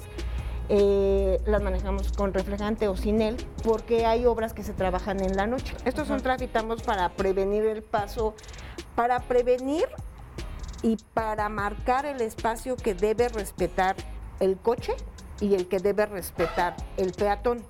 Eh, 0.70 1.42
las 1.46 1.62
manejamos 1.62 2.14
con 2.14 2.34
reflejante 2.34 2.88
o 2.88 2.96
sin 2.96 3.22
él, 3.22 3.36
porque 3.64 4.06
hay 4.06 4.26
obras 4.26 4.54
que 4.54 4.64
se 4.64 4.72
trabajan 4.72 5.22
en 5.22 5.36
la 5.36 5.46
noche. 5.46 5.76
Estos 5.84 6.08
son 6.08 6.22
trafitambos 6.22 6.82
para 6.84 7.10
prevenir 7.10 7.66
el 7.66 7.84
paso, 7.84 8.34
para 8.96 9.20
prevenir 9.20 9.88
y 10.82 10.98
para 11.14 11.50
marcar 11.50 12.06
el 12.06 12.22
espacio 12.22 12.78
que 12.78 12.94
debe 12.94 13.28
respetar 13.28 13.98
el 14.40 14.58
coche 14.58 14.94
y 15.40 15.56
el 15.56 15.68
que 15.68 15.80
debe 15.80 16.06
respetar 16.06 16.76
el 16.98 17.12
peatón. 17.14 17.64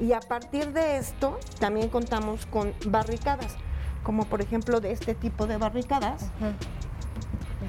Y 0.00 0.12
a 0.12 0.20
partir 0.20 0.72
de 0.72 0.98
esto 0.98 1.38
también 1.58 1.88
contamos 1.88 2.46
con 2.46 2.72
barricadas, 2.86 3.56
como 4.02 4.24
por 4.26 4.40
ejemplo 4.40 4.80
de 4.80 4.92
este 4.92 5.14
tipo 5.14 5.46
de 5.46 5.56
barricadas, 5.56 6.30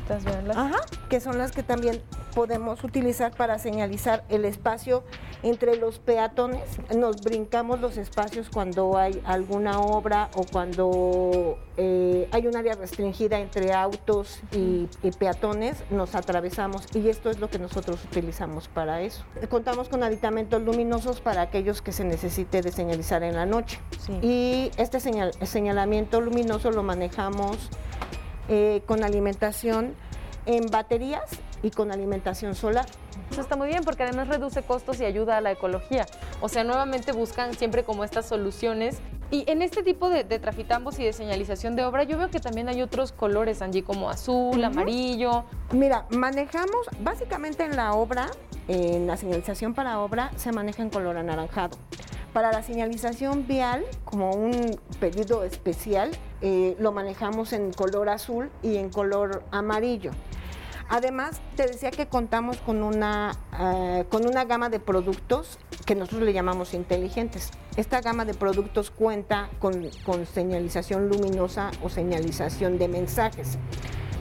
Véanlas. 0.07 0.57
Ajá, 0.57 0.79
que 1.09 1.19
son 1.19 1.37
las 1.37 1.51
que 1.51 1.63
también 1.63 2.01
podemos 2.33 2.83
utilizar 2.83 3.35
para 3.35 3.57
señalizar 3.59 4.23
el 4.29 4.45
espacio 4.45 5.03
entre 5.43 5.75
los 5.77 5.99
peatones. 5.99 6.61
Nos 6.95 7.21
brincamos 7.21 7.79
los 7.79 7.97
espacios 7.97 8.49
cuando 8.49 8.97
hay 8.97 9.21
alguna 9.25 9.79
obra 9.79 10.29
o 10.35 10.43
cuando 10.43 11.57
eh, 11.77 12.27
hay 12.31 12.47
un 12.47 12.55
área 12.55 12.75
restringida 12.75 13.39
entre 13.39 13.73
autos 13.73 14.39
y, 14.51 14.87
y 15.03 15.11
peatones, 15.11 15.77
nos 15.89 16.15
atravesamos 16.15 16.83
y 16.95 17.09
esto 17.09 17.29
es 17.29 17.39
lo 17.39 17.49
que 17.49 17.59
nosotros 17.59 18.03
utilizamos 18.05 18.67
para 18.67 19.01
eso. 19.01 19.23
Contamos 19.49 19.89
con 19.89 20.03
aditamentos 20.03 20.61
luminosos 20.61 21.21
para 21.21 21.41
aquellos 21.41 21.81
que 21.81 21.91
se 21.91 22.03
necesite 22.03 22.61
de 22.61 22.71
señalizar 22.71 23.23
en 23.23 23.35
la 23.35 23.45
noche. 23.45 23.79
Sí. 24.05 24.13
Y 24.21 24.71
este 24.77 24.99
señal- 24.99 25.33
señalamiento 25.45 26.21
luminoso 26.21 26.71
lo 26.71 26.83
manejamos 26.83 27.69
eh, 28.49 28.81
con 28.85 29.03
alimentación 29.03 29.93
en 30.45 30.67
baterías 30.67 31.23
y 31.63 31.71
con 31.71 31.91
alimentación 31.91 32.55
solar. 32.55 32.85
Eso 33.31 33.41
está 33.41 33.55
muy 33.55 33.67
bien 33.67 33.83
porque 33.83 34.03
además 34.03 34.27
reduce 34.27 34.63
costos 34.63 34.99
y 34.99 35.05
ayuda 35.05 35.37
a 35.37 35.41
la 35.41 35.51
ecología. 35.51 36.05
O 36.41 36.49
sea, 36.49 36.63
nuevamente 36.63 37.11
buscan 37.11 37.53
siempre 37.55 37.83
como 37.83 38.03
estas 38.03 38.27
soluciones. 38.27 38.99
Y 39.29 39.43
en 39.51 39.61
este 39.61 39.83
tipo 39.83 40.09
de, 40.09 40.23
de 40.23 40.39
trafitambos 40.39 40.99
y 40.99 41.03
de 41.03 41.11
señalización 41.11 41.75
de 41.75 41.83
obra, 41.83 42.03
yo 42.03 42.17
veo 42.17 42.29
que 42.29 42.39
también 42.39 42.69
hay 42.69 42.81
otros 42.81 43.11
colores, 43.11 43.61
Angie, 43.61 43.83
como 43.83 44.09
azul, 44.09 44.63
amarillo. 44.63 45.43
Mira, 45.71 46.05
manejamos 46.09 46.85
básicamente 47.01 47.65
en 47.65 47.75
la 47.75 47.93
obra, 47.93 48.27
en 48.69 49.05
la 49.05 49.17
señalización 49.17 49.73
para 49.73 49.99
obra, 49.99 50.31
se 50.37 50.53
maneja 50.53 50.81
en 50.81 50.89
color 50.89 51.17
anaranjado. 51.17 51.77
Para 52.31 52.51
la 52.51 52.61
señalización 52.61 53.47
vial, 53.47 53.83
como 54.05 54.31
un 54.31 54.79
pedido 54.99 55.43
especial, 55.43 56.11
eh, 56.41 56.75
lo 56.79 56.91
manejamos 56.91 57.51
en 57.51 57.73
color 57.73 58.09
azul 58.09 58.49
y 58.61 58.77
en 58.77 58.89
color 58.89 59.43
amarillo. 59.51 60.11
Además, 60.89 61.41
te 61.55 61.67
decía 61.67 61.91
que 61.91 62.07
contamos 62.07 62.57
con 62.57 62.81
una, 62.81 63.33
eh, 63.59 64.05
con 64.09 64.25
una 64.25 64.45
gama 64.45 64.69
de 64.69 64.79
productos 64.79 65.59
que 65.85 65.95
nosotros 65.95 66.23
le 66.23 66.33
llamamos 66.33 66.73
inteligentes. 66.73 67.51
Esta 67.75 68.01
gama 68.01 68.23
de 68.23 68.33
productos 68.33 68.89
cuenta 68.89 69.49
con, 69.59 69.89
con 70.05 70.25
señalización 70.25 71.09
luminosa 71.09 71.71
o 71.83 71.89
señalización 71.89 72.77
de 72.77 72.87
mensajes. 72.87 73.57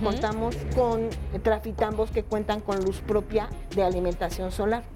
Contamos 0.03 0.57
con 0.75 1.09
trafitambos 1.43 2.11
que 2.11 2.23
cuentan 2.23 2.61
con 2.61 2.85
luz 2.85 3.01
propia 3.01 3.49
de 3.75 3.83
alimentación 3.83 4.53
solar. 4.53 4.96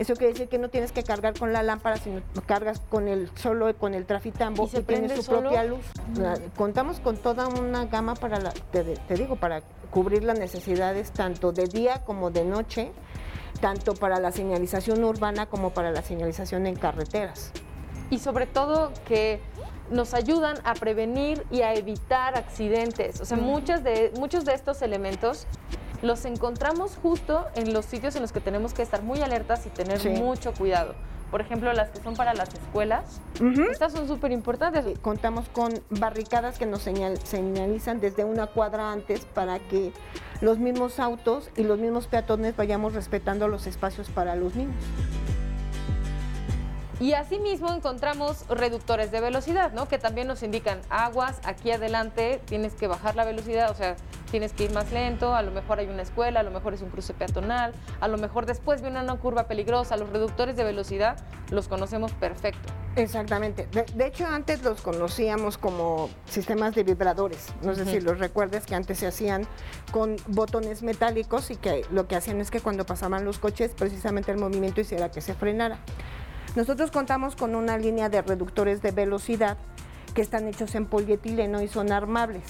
Eso 0.00 0.14
quiere 0.14 0.32
decir 0.32 0.48
que 0.48 0.56
no 0.56 0.70
tienes 0.70 0.92
que 0.92 1.02
cargar 1.02 1.38
con 1.38 1.52
la 1.52 1.62
lámpara, 1.62 1.98
sino 1.98 2.22
cargas 2.46 2.80
con 2.88 3.06
el 3.06 3.30
solo 3.36 3.76
con 3.76 3.92
el 3.92 4.06
trafitambo 4.06 4.64
¿Y 4.64 4.68
se 4.70 4.82
tiene 4.82 5.14
su 5.14 5.22
solo? 5.22 5.40
propia 5.42 5.64
luz. 5.64 5.84
La- 6.16 6.38
contamos 6.56 7.00
con 7.00 7.18
toda 7.18 7.48
una 7.48 7.84
gama 7.84 8.14
para 8.14 8.40
la, 8.40 8.50
te, 8.72 8.82
te 8.82 9.14
digo, 9.14 9.36
para 9.36 9.60
cubrir 9.90 10.24
las 10.24 10.38
necesidades 10.38 11.10
tanto 11.12 11.52
de 11.52 11.64
día 11.66 12.02
como 12.06 12.30
de 12.30 12.46
noche, 12.46 12.92
tanto 13.60 13.92
para 13.94 14.18
la 14.20 14.32
señalización 14.32 15.04
urbana 15.04 15.44
como 15.46 15.70
para 15.70 15.90
la 15.90 16.00
señalización 16.00 16.66
en 16.66 16.76
carreteras. 16.76 17.52
y 18.08 18.18
sobre 18.20 18.46
todo 18.46 18.92
que 19.06 19.40
nos 19.90 20.14
ayudan 20.14 20.56
a 20.64 20.72
prevenir 20.74 21.44
y 21.50 21.60
a 21.60 21.74
evitar 21.74 22.36
accidentes. 22.38 23.20
O 23.20 23.26
sea, 23.26 23.36
muchas 23.36 23.84
de, 23.84 24.12
muchos 24.18 24.46
de 24.46 24.54
estos 24.54 24.80
elementos 24.82 25.46
los 26.02 26.24
encontramos 26.24 26.96
justo 27.02 27.46
en 27.54 27.72
los 27.72 27.84
sitios 27.84 28.16
en 28.16 28.22
los 28.22 28.32
que 28.32 28.40
tenemos 28.40 28.74
que 28.74 28.82
estar 28.82 29.02
muy 29.02 29.20
alertas 29.20 29.66
y 29.66 29.70
tener 29.70 29.98
Sí. 30.00 30.08
mucho 30.10 30.52
cuidado. 30.52 30.94
Por 31.30 31.40
ejemplo, 31.40 31.72
las 31.72 31.90
que 31.90 32.00
son 32.02 32.16
para 32.16 32.34
las 32.34 32.52
escuelas, 32.52 33.20
estas 33.70 33.92
son 33.92 34.08
súper 34.08 34.32
importantes. 34.32 34.84
Eh, 34.84 34.94
Contamos 35.00 35.48
con 35.50 35.72
barricadas 35.90 36.58
que 36.58 36.66
nos 36.66 36.82
señal- 36.84 37.18
señalizan 37.22 38.00
desde 38.00 38.24
una 38.24 38.48
cuadra 38.48 38.90
antes 38.90 39.24
para 39.26 39.60
que 39.60 39.92
los 40.40 40.58
mismos 40.58 40.98
autos 40.98 41.48
y 41.56 41.62
los 41.62 41.78
mismos 41.78 42.08
peatones 42.08 42.56
vayamos 42.56 42.94
respetando 42.94 43.46
los 43.46 43.68
espacios 43.68 44.08
para 44.10 44.34
los 44.34 44.56
niños. 44.56 44.74
Y 47.00 47.14
asimismo 47.14 47.72
encontramos 47.72 48.46
reductores 48.48 49.10
de 49.10 49.22
velocidad, 49.22 49.72
¿no? 49.72 49.88
Que 49.88 49.98
también 49.98 50.28
nos 50.28 50.42
indican 50.42 50.82
aguas, 50.90 51.40
aquí 51.44 51.70
adelante 51.70 52.42
tienes 52.44 52.74
que 52.74 52.88
bajar 52.88 53.16
la 53.16 53.24
velocidad, 53.24 53.70
o 53.70 53.74
sea, 53.74 53.96
tienes 54.30 54.52
que 54.52 54.64
ir 54.64 54.72
más 54.72 54.92
lento, 54.92 55.34
a 55.34 55.40
lo 55.40 55.50
mejor 55.50 55.78
hay 55.78 55.88
una 55.88 56.02
escuela, 56.02 56.40
a 56.40 56.42
lo 56.42 56.50
mejor 56.50 56.74
es 56.74 56.82
un 56.82 56.90
cruce 56.90 57.14
peatonal, 57.14 57.72
a 58.00 58.08
lo 58.08 58.18
mejor 58.18 58.44
después 58.44 58.82
viene 58.82 59.00
una 59.00 59.16
curva 59.16 59.44
peligrosa. 59.44 59.96
Los 59.96 60.10
reductores 60.10 60.56
de 60.56 60.64
velocidad 60.64 61.16
los 61.50 61.68
conocemos 61.68 62.12
perfecto. 62.12 62.68
Exactamente. 62.96 63.66
De, 63.72 63.86
de, 63.94 64.06
hecho, 64.06 64.26
antes 64.26 64.62
los 64.62 64.82
conocíamos 64.82 65.56
como 65.56 66.10
sistemas 66.26 66.74
de 66.74 66.84
vibradores. 66.84 67.46
No 67.62 67.74
sé 67.74 67.86
si 67.86 68.00
los 68.02 68.18
recuerdas 68.18 68.66
que 68.66 68.74
antes 68.74 68.98
se 68.98 69.06
hacían 69.06 69.46
con 69.90 70.16
botones 70.26 70.82
metálicos 70.82 71.50
y 71.50 71.56
que 71.56 71.86
lo 71.90 72.06
que 72.06 72.16
hacían 72.16 72.42
es 72.42 72.50
que 72.50 72.60
cuando 72.60 72.84
pasaban 72.84 73.24
los 73.24 73.38
coches, 73.38 73.72
precisamente 73.74 74.32
el 74.32 74.36
movimiento 74.36 74.82
hiciera 74.82 75.10
que 75.10 75.22
se 75.22 75.32
frenara. 75.32 75.78
Nosotros 76.56 76.90
contamos 76.90 77.36
con 77.36 77.54
una 77.54 77.78
línea 77.78 78.08
de 78.08 78.22
reductores 78.22 78.82
de 78.82 78.90
velocidad 78.90 79.56
que 80.14 80.22
están 80.22 80.48
hechos 80.48 80.74
en 80.74 80.86
polietileno 80.86 81.62
y 81.62 81.68
son 81.68 81.92
armables. 81.92 82.42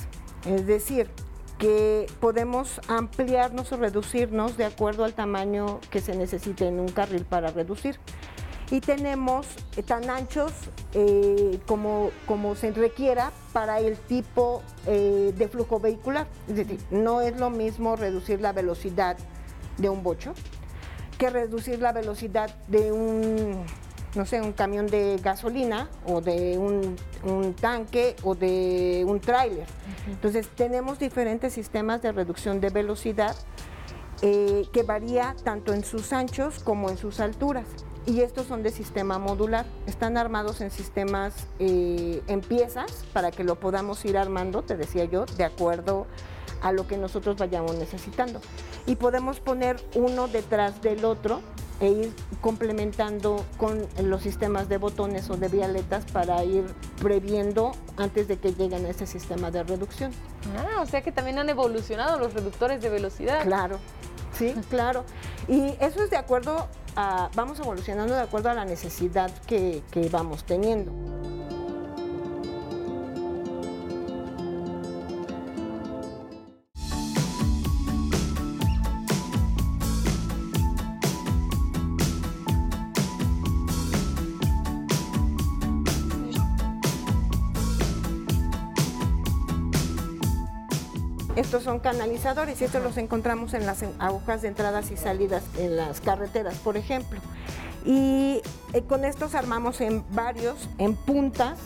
Es 0.47 0.67
decir, 0.67 1.11
que 1.59 2.07
podemos 2.19 2.81
ampliarnos 2.89 3.71
o 3.73 3.77
reducirnos 3.77 4.57
de 4.57 4.65
acuerdo 4.65 5.05
al 5.05 5.13
tamaño 5.13 5.81
que 5.91 6.01
se 6.01 6.17
necesite 6.17 6.67
en 6.67 6.81
un 6.81 6.89
carril 6.89 7.27
para 7.27 7.51
reducir. 7.51 7.99
Y 8.71 8.81
tenemos 8.81 9.47
eh, 9.77 9.83
tan 9.83 10.09
anchos 10.09 10.53
eh, 10.95 11.61
como, 11.67 12.11
como 12.25 12.55
se 12.55 12.71
requiera 12.71 13.33
para 13.53 13.81
el 13.81 13.99
tipo 13.99 14.63
eh, 14.87 15.35
de 15.37 15.49
flujo 15.49 15.79
vehicular. 15.79 16.27
Es 16.49 16.57
decir, 16.57 16.81
no 16.91 17.21
es 17.21 17.39
lo 17.39 17.51
mismo 17.51 17.97
reducir 17.97 18.41
la 18.41 18.53
velocidad 18.53 19.19
de 19.77 19.91
un 19.91 20.03
bocho 20.03 20.33
que 21.19 21.29
reducir 21.29 21.81
la 21.81 21.93
velocidad 21.93 22.57
de 22.69 22.93
un 22.93 23.67
no 24.15 24.27
sé, 24.27 24.41
un 24.41 24.53
camión 24.53 24.87
de 24.87 25.19
gasolina 25.23 25.89
o 26.05 26.21
de 26.21 26.59
un, 26.59 27.55
tanque 27.55 28.17
o 28.23 28.35
de 28.35 29.05
un 29.07 29.21
tráiler. 29.21 29.67
Entonces 30.09 30.49
tenemos 30.49 30.99
diferentes 30.99 31.53
sistemas 31.53 32.03
de 32.03 32.13
reducción 32.13 32.61
de 32.61 32.71
velocidad 32.71 33.37
eh, 34.23 34.67
que 34.73 34.83
varía 34.83 35.35
tanto 35.45 35.73
en 35.73 35.85
sus 35.85 36.13
anchos 36.13 36.61
como 36.63 36.91
en 36.91 36.97
sus 36.97 37.21
alturas. 37.21 37.67
Y 38.07 38.23
estos 38.23 38.47
son 38.47 38.63
de 38.63 38.71
sistema 38.71 39.19
modular. 39.19 39.67
Están 39.87 40.17
armados 40.17 40.61
en 40.63 40.71
sistemas, 40.71 41.47
eh, 41.59 42.23
en 42.27 42.41
piezas, 42.41 43.05
para 43.13 43.31
que 43.31 43.45
lo 43.45 43.61
podamos 43.61 44.05
ir 44.05 44.17
armando, 44.17 44.63
te 44.63 44.77
decía 44.77 45.05
yo, 45.05 45.27
de 45.27 45.45
acuerdo 45.45 46.07
a 46.63 46.73
lo 46.73 46.87
que 46.87 46.97
nosotros 46.97 47.37
vayamos 47.37 47.77
necesitando. 47.77 48.41
Y 48.87 48.97
podemos 48.97 49.41
poner 49.41 49.77
uno 49.95 50.29
detrás 50.29 50.83
del 50.83 51.05
otro 51.05 51.41
e 51.81 51.89
ir 51.89 52.13
complementando 52.41 53.45
con 53.57 53.87
los 54.05 54.23
sistemas 54.23 54.69
de 54.69 54.79
botones 54.79 55.29
o 55.31 55.37
de 55.37 55.49
vialetas 55.49 56.05
para 56.13 56.45
ir 56.45 56.65
previendo 57.01 57.73
antes 57.97 58.29
de 58.29 58.39
que 58.39 58.53
lleguen 58.53 58.85
a 58.85 58.91
ese 58.91 59.07
sistema 59.07 59.51
de 59.51 59.63
reducción. 59.63 60.13
Ah, 60.57 60.83
o 60.83 60.87
sea 60.87 61.03
que 61.03 61.11
también 61.11 61.39
han 61.39 61.49
evolucionado 61.49 62.19
los 62.19 62.35
reductores 62.35 62.83
de 62.83 62.91
velocidad. 62.91 63.43
Claro, 63.45 63.79
sí, 64.37 64.55
claro. 64.71 65.05
Y 65.49 65.75
eso 65.81 66.03
es 66.03 66.11
de 66.11 66.17
acuerdo 66.17 66.69
a, 66.97 67.31
vamos 67.35 67.59
evolucionando 67.61 68.15
de 68.15 68.21
acuerdo 68.21 68.51
a 68.51 68.55
la 68.55 68.65
necesidad 68.65 69.31
que, 69.47 69.83
que 69.91 70.09
vamos 70.09 70.45
teniendo. 70.45 70.93
Estos 91.51 91.65
son 91.65 91.81
canalizadores 91.81 92.61
y 92.61 92.65
estos 92.65 92.81
los 92.81 92.97
encontramos 92.97 93.55
en 93.55 93.67
las 93.67 93.83
agujas 93.99 94.41
de 94.41 94.47
entradas 94.47 94.93
y 94.93 94.97
salidas 94.97 95.43
en 95.59 95.77
las 95.77 96.01
carreteras, 96.01 96.55
por 96.59 96.77
ejemplo. 96.77 97.19
Y 97.85 98.41
eh, 98.73 98.83
con 98.89 99.05
estos 99.05 99.35
armamos 99.35 99.81
en 99.81 100.05
varios, 100.13 100.69
en 100.79 100.95
puntas, 100.95 101.59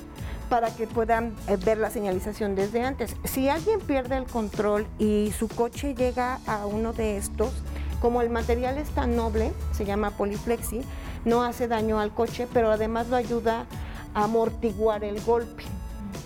para 0.48 0.74
que 0.74 0.86
puedan 0.86 1.36
eh, 1.48 1.58
ver 1.62 1.76
la 1.76 1.90
señalización 1.90 2.54
desde 2.54 2.80
antes. 2.80 3.14
Si 3.24 3.50
alguien 3.50 3.78
pierde 3.78 4.16
el 4.16 4.24
control 4.24 4.86
y 4.98 5.34
su 5.38 5.48
coche 5.48 5.94
llega 5.94 6.40
a 6.46 6.64
uno 6.64 6.94
de 6.94 7.18
estos, 7.18 7.52
como 8.00 8.22
el 8.22 8.30
material 8.30 8.78
es 8.78 8.88
tan 8.88 9.14
noble, 9.14 9.52
se 9.72 9.84
llama 9.84 10.12
poliflexi, 10.12 10.80
no 11.26 11.42
hace 11.42 11.68
daño 11.68 12.00
al 12.00 12.10
coche, 12.14 12.48
pero 12.54 12.70
además 12.70 13.08
lo 13.08 13.16
ayuda 13.16 13.66
a 14.14 14.24
amortiguar 14.24 15.04
el 15.04 15.20
golpe 15.20 15.64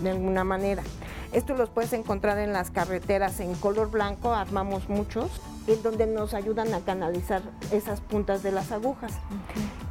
de 0.01 0.11
alguna 0.11 0.45
manera. 0.45 0.85
Estos 1.33 1.59
los 1.59 1.69
puedes 1.69 1.93
encontrar 1.93 2.39
en 2.39 2.53
las 2.53 2.71
carreteras 2.71 3.41
en 3.41 3.55
color 3.55 3.91
blanco, 3.91 4.33
armamos 4.33 4.89
muchos, 4.89 5.31
en 5.67 5.83
donde 5.83 6.07
nos 6.07 6.33
ayudan 6.33 6.73
a 6.73 6.81
canalizar 6.81 7.43
esas 7.71 8.01
puntas 8.01 8.43
de 8.43 8.51
las 8.51 8.73
agujas. 8.73 9.13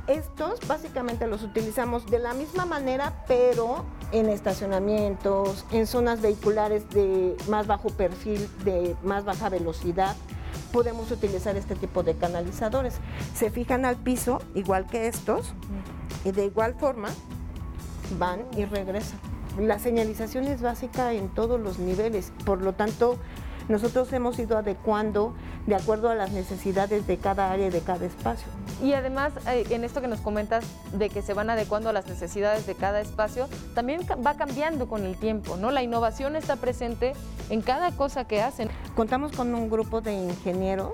Estos 0.07 0.65
básicamente 0.67 1.27
los 1.27 1.43
utilizamos 1.43 2.07
de 2.07 2.19
la 2.19 2.33
misma 2.33 2.65
manera, 2.65 3.23
pero 3.27 3.85
en 4.11 4.29
estacionamientos, 4.29 5.65
en 5.71 5.85
zonas 5.85 6.21
vehiculares 6.21 6.89
de 6.89 7.35
más 7.47 7.67
bajo 7.67 7.89
perfil, 7.89 8.49
de 8.63 8.95
más 9.03 9.23
baja 9.23 9.49
velocidad 9.49 10.15
podemos 10.71 11.11
utilizar 11.11 11.55
este 11.55 11.75
tipo 11.75 12.03
de 12.03 12.15
canalizadores. 12.15 12.95
Se 13.35 13.51
fijan 13.51 13.85
al 13.85 13.95
piso, 13.95 14.41
igual 14.53 14.85
que 14.85 15.07
estos, 15.07 15.53
y 16.25 16.31
de 16.31 16.45
igual 16.45 16.75
forma 16.75 17.09
van 18.17 18.41
y 18.55 18.65
regresan 18.65 19.26
la 19.59 19.79
señalización 19.79 20.45
es 20.45 20.61
básica 20.61 21.13
en 21.13 21.29
todos 21.29 21.59
los 21.59 21.79
niveles, 21.79 22.31
por 22.45 22.61
lo 22.61 22.73
tanto, 22.73 23.17
nosotros 23.67 24.11
hemos 24.13 24.39
ido 24.39 24.57
adecuando 24.57 25.33
de 25.65 25.75
acuerdo 25.75 26.09
a 26.09 26.15
las 26.15 26.31
necesidades 26.31 27.05
de 27.05 27.17
cada 27.17 27.51
área 27.51 27.67
y 27.67 27.69
de 27.69 27.81
cada 27.81 28.05
espacio. 28.05 28.47
Y 28.81 28.93
además, 28.93 29.33
eh, 29.47 29.65
en 29.69 29.83
esto 29.83 29.99
que 29.99 30.07
nos 30.07 30.21
comentas 30.21 30.63
de 30.93 31.09
que 31.09 31.21
se 31.21 31.33
van 31.33 31.49
adecuando 31.49 31.89
a 31.89 31.93
las 31.93 32.07
necesidades 32.07 32.65
de 32.65 32.75
cada 32.75 33.01
espacio, 33.01 33.49
también 33.75 34.01
va 34.25 34.35
cambiando 34.35 34.87
con 34.87 35.05
el 35.05 35.17
tiempo, 35.17 35.57
¿no? 35.57 35.71
La 35.71 35.83
innovación 35.83 36.37
está 36.37 36.55
presente 36.55 37.13
en 37.49 37.61
cada 37.61 37.91
cosa 37.91 38.25
que 38.25 38.41
hacen. 38.41 38.69
Contamos 38.95 39.33
con 39.33 39.53
un 39.53 39.69
grupo 39.69 39.99
de 39.99 40.13
ingenieros 40.13 40.93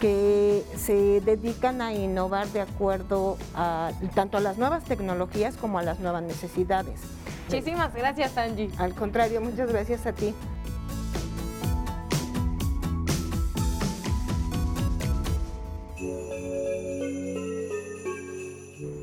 que 0.00 0.64
se 0.76 1.20
dedican 1.20 1.80
a 1.80 1.94
innovar 1.94 2.48
de 2.48 2.60
acuerdo 2.60 3.38
a, 3.54 3.92
tanto 4.14 4.36
a 4.36 4.40
las 4.40 4.58
nuevas 4.58 4.84
tecnologías 4.84 5.56
como 5.56 5.78
a 5.78 5.82
las 5.82 6.00
nuevas 6.00 6.22
necesidades. 6.22 7.00
Muchísimas 7.48 7.94
gracias, 7.94 8.36
Angie. 8.36 8.70
Al 8.78 8.94
contrario, 8.94 9.40
muchas 9.40 9.70
gracias 9.70 10.06
a 10.06 10.12
ti. 10.12 10.34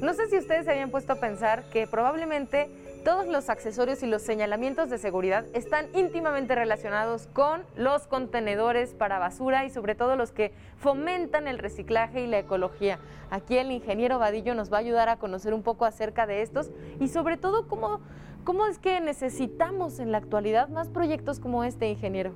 No 0.01 0.13
sé 0.15 0.27
si 0.29 0.37
ustedes 0.37 0.65
se 0.65 0.71
habían 0.71 0.89
puesto 0.89 1.13
a 1.13 1.15
pensar 1.17 1.63
que 1.71 1.85
probablemente 1.85 2.69
todos 3.05 3.27
los 3.27 3.49
accesorios 3.49 4.03
y 4.03 4.07
los 4.07 4.21
señalamientos 4.21 4.89
de 4.89 4.97
seguridad 4.97 5.45
están 5.53 5.87
íntimamente 5.95 6.53
relacionados 6.53 7.27
con 7.33 7.63
los 7.75 8.07
contenedores 8.07 8.93
para 8.93 9.19
basura 9.19 9.65
y 9.65 9.69
sobre 9.69 9.95
todo 9.95 10.15
los 10.15 10.31
que 10.31 10.53
fomentan 10.77 11.47
el 11.47 11.57
reciclaje 11.57 12.21
y 12.21 12.27
la 12.27 12.39
ecología. 12.39 12.99
Aquí 13.29 13.57
el 13.57 13.71
ingeniero 13.71 14.19
Vadillo 14.19 14.53
nos 14.53 14.71
va 14.71 14.77
a 14.77 14.81
ayudar 14.81 15.09
a 15.09 15.17
conocer 15.17 15.53
un 15.53 15.63
poco 15.63 15.85
acerca 15.85 16.27
de 16.27 16.41
estos 16.41 16.71
y 16.99 17.07
sobre 17.07 17.37
todo 17.37 17.67
cómo 17.67 18.01
¿Cómo 18.43 18.65
es 18.65 18.79
que 18.79 18.99
necesitamos 19.01 19.99
en 19.99 20.11
la 20.11 20.17
actualidad 20.17 20.67
más 20.67 20.89
proyectos 20.89 21.39
como 21.39 21.63
este, 21.63 21.91
ingeniero? 21.91 22.31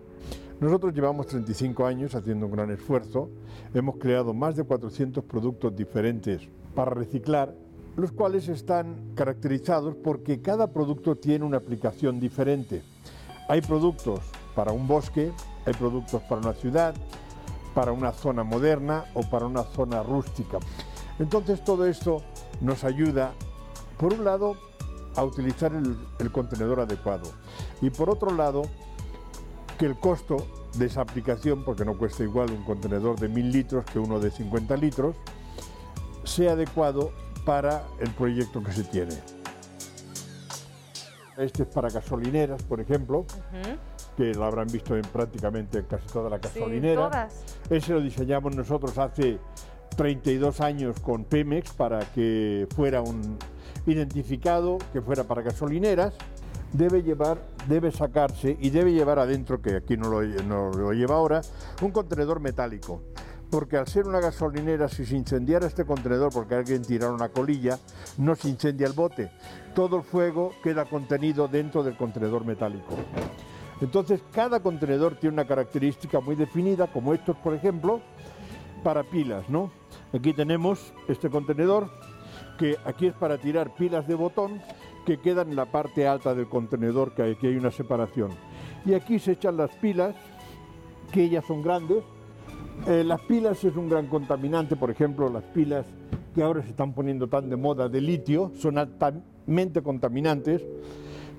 Nosotros 0.59 0.93
llevamos 0.93 1.25
35 1.25 1.83
años 1.83 2.13
haciendo 2.13 2.45
un 2.45 2.51
gran 2.51 2.69
esfuerzo. 2.69 3.31
Hemos 3.73 3.97
creado 3.97 4.31
más 4.31 4.55
de 4.55 4.63
400 4.63 5.23
productos 5.23 5.75
diferentes 5.75 6.47
para 6.75 6.91
reciclar, 6.91 7.55
los 7.95 8.11
cuales 8.11 8.47
están 8.49 9.15
caracterizados 9.15 9.95
porque 9.95 10.43
cada 10.43 10.71
producto 10.71 11.15
tiene 11.15 11.43
una 11.43 11.57
aplicación 11.57 12.19
diferente. 12.19 12.83
Hay 13.49 13.61
productos 13.61 14.19
para 14.53 14.71
un 14.73 14.87
bosque, 14.87 15.31
hay 15.65 15.73
productos 15.73 16.21
para 16.21 16.39
una 16.39 16.53
ciudad, 16.53 16.93
para 17.73 17.91
una 17.91 18.11
zona 18.11 18.43
moderna 18.43 19.05
o 19.15 19.23
para 19.23 19.47
una 19.47 19.63
zona 19.63 20.03
rústica. 20.03 20.59
Entonces 21.17 21.63
todo 21.63 21.87
esto 21.87 22.21
nos 22.61 22.83
ayuda, 22.83 23.33
por 23.97 24.13
un 24.13 24.23
lado, 24.23 24.55
a 25.15 25.23
utilizar 25.23 25.71
el, 25.73 26.31
contenedor 26.31 26.81
adecuado. 26.81 27.31
Y 27.81 27.89
por 27.89 28.09
otro 28.09 28.31
lado, 28.31 28.63
que 29.77 29.85
el 29.85 29.95
costo 29.95 30.37
de 30.77 30.87
esa 30.87 31.01
aplicación, 31.01 31.63
porque 31.63 31.85
no 31.85 31.97
cuesta 31.97 32.23
igual 32.23 32.51
un 32.51 32.63
contenedor 32.63 33.19
de 33.19 33.29
1000 33.29 33.51
litros 33.51 33.85
que 33.85 33.99
uno 33.99 34.19
de 34.19 34.31
50 34.31 34.75
litros, 34.77 35.15
sea 36.23 36.53
adecuado 36.53 37.11
para 37.45 37.83
el 37.99 38.09
proyecto 38.11 38.63
que 38.63 38.71
se 38.71 38.83
tiene. 38.83 39.15
Este 41.37 41.63
es 41.63 41.69
para 41.69 41.89
gasolineras, 41.89 42.63
por 42.63 42.79
ejemplo, 42.79 43.25
que 44.15 44.33
lo 44.33 44.45
habrán 44.45 44.67
visto 44.67 44.95
en 44.95 45.03
prácticamente 45.03 45.85
casi 45.85 46.07
toda 46.07 46.29
la 46.29 46.37
gasolinera. 46.37 47.09
todas. 47.09 47.43
Ese 47.69 47.93
lo 47.93 48.01
diseñamos 48.01 48.55
nosotros 48.55 48.97
hace 48.97 49.37
32 49.97 50.61
años 50.61 50.99
con 51.01 51.25
Pemex 51.25 51.73
para 51.73 51.99
que 52.11 52.67
fuera 52.73 53.01
un, 53.01 53.37
identificado 53.85 54.77
que 54.93 55.01
fuera 55.01 55.23
para 55.23 55.41
gasolineras, 55.41 56.13
debe 56.73 57.03
llevar, 57.03 57.39
debe 57.67 57.91
sacarse 57.91 58.57
y 58.59 58.69
debe 58.69 58.91
llevar 58.93 59.19
adentro, 59.19 59.61
que 59.61 59.75
aquí 59.75 59.97
no 59.97 60.09
lo, 60.09 60.21
no 60.43 60.71
lo 60.71 60.93
lleva 60.93 61.15
ahora, 61.15 61.41
un 61.81 61.91
contenedor 61.91 62.39
metálico 62.39 63.01
porque 63.49 63.77
al 63.77 63.87
ser 63.87 64.07
una 64.07 64.19
gasolinera, 64.19 64.89
si 64.89 65.05
se 65.05 65.15
incendiara 65.15 65.67
este 65.67 65.85
contenedor 65.85 66.33
porque 66.33 66.55
alguien 66.55 66.81
tirara 66.81 67.13
una 67.13 67.29
colilla, 67.29 67.79
no 68.17 68.35
se 68.35 68.49
incendia 68.49 68.87
el 68.87 68.93
bote. 68.93 69.31
Todo 69.73 69.97
el 69.97 70.03
fuego 70.03 70.51
queda 70.63 70.83
contenido 70.83 71.47
dentro 71.47 71.83
del 71.83 71.95
contenedor 71.95 72.43
metálico. 72.43 72.95
Entonces, 73.81 74.21
cada 74.33 74.61
contenedor 74.61 75.15
tiene 75.15 75.33
una 75.33 75.47
característica 75.47 76.19
muy 76.19 76.35
definida, 76.35 76.87
como 76.87 77.13
estos, 77.13 77.35
por 77.37 77.53
ejemplo, 77.53 78.01
para 78.83 79.03
pilas, 79.03 79.49
¿no? 79.49 79.71
Aquí 80.13 80.33
tenemos 80.33 80.93
este 81.07 81.29
contenedor, 81.29 81.89
que 82.57 82.77
aquí 82.85 83.07
es 83.07 83.13
para 83.13 83.37
tirar 83.37 83.75
pilas 83.75 84.07
de 84.07 84.15
botón 84.15 84.61
que 85.05 85.19
quedan 85.19 85.49
en 85.49 85.55
la 85.55 85.65
parte 85.65 86.07
alta 86.07 86.33
del 86.33 86.47
contenedor, 86.47 87.13
que 87.13 87.23
aquí 87.23 87.47
hay 87.47 87.57
una 87.57 87.71
separación. 87.71 88.31
Y 88.85 88.93
aquí 88.93 89.19
se 89.19 89.33
echan 89.33 89.57
las 89.57 89.71
pilas, 89.75 90.15
que 91.11 91.23
ellas 91.23 91.45
son 91.45 91.61
grandes. 91.61 92.03
Eh, 92.87 93.03
las 93.03 93.21
pilas 93.21 93.63
es 93.63 93.75
un 93.75 93.89
gran 93.89 94.07
contaminante, 94.07 94.75
por 94.75 94.89
ejemplo, 94.89 95.29
las 95.29 95.43
pilas 95.43 95.85
que 96.33 96.43
ahora 96.43 96.61
se 96.61 96.69
están 96.69 96.93
poniendo 96.93 97.27
tan 97.27 97.49
de 97.49 97.55
moda 97.55 97.87
de 97.87 98.01
litio 98.01 98.51
son 98.55 98.77
altamente 98.77 99.81
contaminantes 99.81 100.61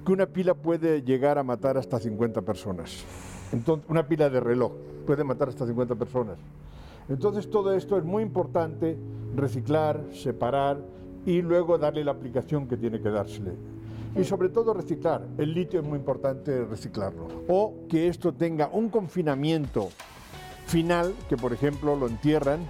que 0.04 0.12
una 0.12 0.26
pila 0.26 0.54
puede 0.54 1.02
llegar 1.02 1.36
a 1.36 1.42
matar 1.42 1.76
hasta 1.76 1.98
50 1.98 2.40
personas. 2.42 3.04
Entonces, 3.52 3.84
una 3.90 4.06
pila 4.06 4.30
de 4.30 4.40
reloj 4.40 4.72
puede 5.06 5.24
matar 5.24 5.48
hasta 5.48 5.66
50 5.66 5.94
personas. 5.96 6.38
Entonces 7.08 7.48
todo 7.48 7.72
esto 7.74 7.96
es 7.96 8.04
muy 8.04 8.22
importante, 8.22 8.98
reciclar, 9.36 10.02
separar 10.12 10.78
y 11.26 11.42
luego 11.42 11.76
darle 11.76 12.04
la 12.04 12.12
aplicación 12.12 12.66
que 12.66 12.76
tiene 12.76 13.00
que 13.00 13.10
dársele. 13.10 13.52
Y 14.14 14.24
sobre 14.24 14.48
todo 14.48 14.72
reciclar. 14.72 15.26
El 15.36 15.52
litio 15.52 15.80
es 15.80 15.86
muy 15.86 15.98
importante 15.98 16.64
reciclarlo. 16.64 17.28
O 17.48 17.74
que 17.88 18.08
esto 18.08 18.32
tenga 18.32 18.70
un 18.72 18.88
confinamiento 18.88 19.90
final, 20.66 21.14
que 21.28 21.36
por 21.36 21.52
ejemplo 21.52 21.96
lo 21.96 22.06
entierran 22.06 22.60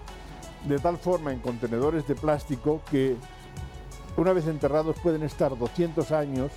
de 0.66 0.79
tal 0.79 0.97
forma 0.97 1.33
en 1.33 1.38
contenedores 1.38 2.09
de 2.09 2.16
plástico 2.16 2.81
que 2.90 3.14
una 4.16 4.33
vez 4.33 4.49
enterrados 4.49 4.97
pueden 5.03 5.23
estar 5.23 5.57
200 5.57 6.11
años 6.11 6.51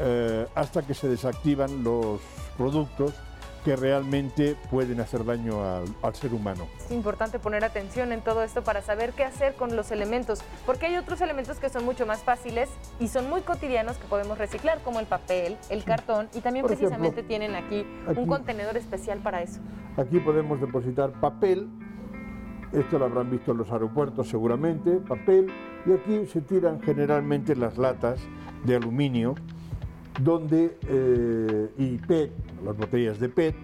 eh, 0.00 0.46
hasta 0.54 0.82
que 0.82 0.92
se 0.92 1.08
desactivan 1.08 1.84
los 1.84 2.20
productos 2.58 3.14
que 3.64 3.76
realmente 3.76 4.56
pueden 4.70 5.00
hacer 5.00 5.24
daño 5.24 5.64
al, 5.64 6.14
ser 6.14 6.34
humano. 6.34 6.66
Es 6.78 6.92
importante 6.92 7.38
poner 7.38 7.64
atención 7.64 8.12
en 8.12 8.20
todo 8.20 8.42
esto 8.42 8.62
para 8.62 8.82
saber 8.82 9.12
qué 9.14 9.24
hacer 9.24 9.54
con 9.54 9.74
los 9.74 9.90
elementos, 9.90 10.40
porque 10.66 10.86
hay 10.86 10.96
otros 10.96 11.20
elementos 11.22 11.58
que 11.58 11.70
son 11.70 11.84
mucho 11.84 12.06
más 12.06 12.22
fáciles 12.22 12.68
y 13.00 13.08
son 13.08 13.28
muy 13.28 13.40
cotidianos 13.40 13.96
que 13.96 14.06
podemos 14.06 14.36
reciclar, 14.36 14.82
como 14.82 15.00
el 15.00 15.06
papel, 15.06 15.56
el 15.70 15.82
cartón, 15.82 16.28
y 16.34 16.40
también 16.40 16.66
precisamente 16.66 17.22
tienen 17.22 17.54
aquí, 17.54 17.86
un 18.14 18.26
contenedor 18.26 18.76
especial 18.76 19.18
para 19.20 19.42
eso. 19.42 19.60
Aquí 19.96 20.20
podemos 20.20 20.60
depositar 20.60 21.12
papel, 21.20 21.68
esto 22.72 22.98
lo 22.98 23.06
habrán 23.06 23.30
visto 23.30 23.52
en 23.52 23.58
los 23.58 23.70
aeropuertos 23.70 24.28
seguramente, 24.28 24.96
papel, 24.96 25.50
y 25.86 25.92
aquí 25.92 26.26
se 26.26 26.42
tiran 26.42 26.82
generalmente 26.82 27.56
las 27.56 27.78
latas 27.78 28.20
de 28.64 28.76
aluminio 28.76 29.34
donde, 30.20 30.78
eh, 30.88 31.70
y 31.78 31.98
PET, 31.98 32.32
las 32.64 32.76
botellas 32.76 33.18
de 33.18 33.28
PET, 33.28 33.54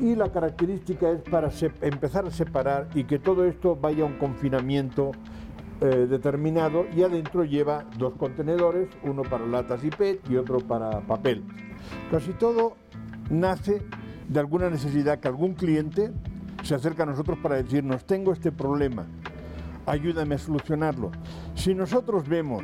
y 0.00 0.14
la 0.16 0.30
característica 0.32 1.10
es 1.10 1.22
para 1.22 1.50
empezar 1.80 2.26
a 2.26 2.30
separar 2.30 2.88
y 2.94 3.04
que 3.04 3.18
todo 3.18 3.44
esto 3.44 3.76
vaya 3.76 4.02
a 4.02 4.06
un 4.06 4.18
confinamiento 4.18 5.12
eh, 5.80 6.06
determinado 6.08 6.86
y 6.94 7.02
adentro 7.02 7.44
lleva 7.44 7.84
dos 7.98 8.14
contenedores, 8.14 8.88
uno 9.02 9.22
para 9.22 9.46
latas 9.46 9.84
y 9.84 9.90
PET 9.90 10.28
y 10.30 10.36
otro 10.36 10.58
para 10.58 11.00
papel. 11.00 11.44
Casi 12.10 12.32
todo 12.32 12.76
nace 13.30 13.82
de 14.28 14.40
alguna 14.40 14.70
necesidad 14.70 15.20
que 15.20 15.28
algún 15.28 15.54
cliente 15.54 16.12
se 16.62 16.74
acerca 16.74 17.02
a 17.02 17.06
nosotros 17.06 17.38
para 17.38 17.56
decirnos, 17.56 18.04
tengo 18.04 18.32
este 18.32 18.50
problema, 18.50 19.06
ayúdame 19.86 20.36
a 20.36 20.38
solucionarlo. 20.38 21.10
Si 21.54 21.74
nosotros 21.74 22.26
vemos 22.28 22.62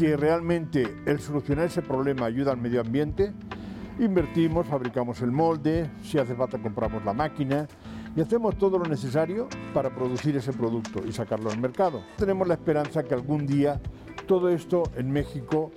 que 0.00 0.16
realmente 0.16 0.96
el 1.04 1.20
solucionar 1.20 1.66
ese 1.66 1.82
problema 1.82 2.24
ayuda 2.24 2.52
al 2.52 2.56
medio 2.56 2.80
ambiente, 2.80 3.34
invertimos, 3.98 4.66
fabricamos 4.66 5.20
el 5.20 5.30
molde, 5.30 5.90
si 6.02 6.16
hace 6.16 6.34
falta 6.34 6.56
compramos 6.56 7.04
la 7.04 7.12
máquina 7.12 7.68
y 8.16 8.22
hacemos 8.22 8.56
todo 8.56 8.78
lo 8.78 8.86
necesario 8.86 9.46
para 9.74 9.94
producir 9.94 10.34
ese 10.38 10.54
producto 10.54 11.02
y 11.06 11.12
sacarlo 11.12 11.50
al 11.50 11.58
mercado. 11.58 12.02
Tenemos 12.16 12.48
la 12.48 12.54
esperanza 12.54 13.02
que 13.02 13.12
algún 13.12 13.46
día 13.46 13.78
todo 14.26 14.48
esto 14.48 14.84
en 14.96 15.10
México 15.10 15.70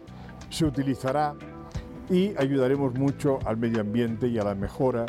se 0.50 0.64
utilizará 0.64 1.36
y 2.10 2.34
ayudaremos 2.38 2.94
mucho 2.94 3.40
al 3.46 3.58
medio 3.58 3.82
ambiente 3.82 4.30
y 4.30 4.40
a 4.40 4.46
la 4.46 4.56
mejora 4.56 5.06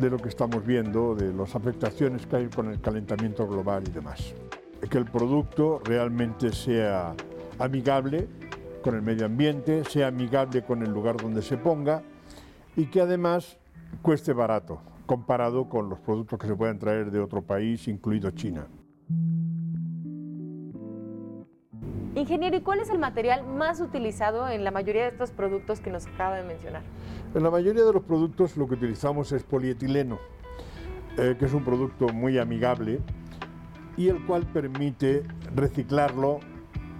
de 0.00 0.10
lo 0.10 0.16
que 0.18 0.28
estamos 0.28 0.66
viendo, 0.66 1.14
de 1.14 1.32
las 1.32 1.54
afectaciones 1.54 2.26
que 2.26 2.34
hay 2.34 2.48
con 2.48 2.68
el 2.68 2.80
calentamiento 2.80 3.46
global 3.46 3.84
y 3.86 3.92
demás. 3.92 4.34
Que 4.90 4.98
el 4.98 5.04
producto 5.04 5.80
realmente 5.84 6.52
sea 6.52 7.14
amigable 7.58 8.28
con 8.82 8.94
el 8.94 9.02
medio 9.02 9.26
ambiente, 9.26 9.84
sea 9.84 10.08
amigable 10.08 10.62
con 10.62 10.82
el 10.82 10.90
lugar 10.90 11.16
donde 11.16 11.42
se 11.42 11.56
ponga 11.56 12.02
y 12.76 12.86
que 12.86 13.00
además 13.00 13.58
cueste 14.02 14.32
barato 14.32 14.80
comparado 15.06 15.68
con 15.68 15.88
los 15.88 15.98
productos 15.98 16.38
que 16.38 16.46
se 16.46 16.54
puedan 16.54 16.78
traer 16.78 17.10
de 17.10 17.20
otro 17.20 17.42
país, 17.42 17.88
incluido 17.88 18.30
China. 18.30 18.66
Ingeniero, 22.14 22.56
¿y 22.56 22.60
cuál 22.60 22.78
es 22.78 22.90
el 22.90 22.98
material 22.98 23.44
más 23.44 23.80
utilizado 23.80 24.48
en 24.48 24.62
la 24.62 24.70
mayoría 24.70 25.02
de 25.02 25.08
estos 25.08 25.32
productos 25.32 25.80
que 25.80 25.90
nos 25.90 26.06
acaba 26.06 26.36
de 26.36 26.44
mencionar? 26.44 26.82
En 27.34 27.42
la 27.42 27.50
mayoría 27.50 27.84
de 27.84 27.92
los 27.92 28.04
productos 28.04 28.56
lo 28.56 28.68
que 28.68 28.74
utilizamos 28.74 29.32
es 29.32 29.42
polietileno, 29.42 30.18
eh, 31.18 31.34
que 31.38 31.44
es 31.44 31.52
un 31.52 31.64
producto 31.64 32.08
muy 32.08 32.38
amigable 32.38 33.00
y 33.96 34.08
el 34.08 34.24
cual 34.26 34.46
permite 34.46 35.24
reciclarlo 35.54 36.40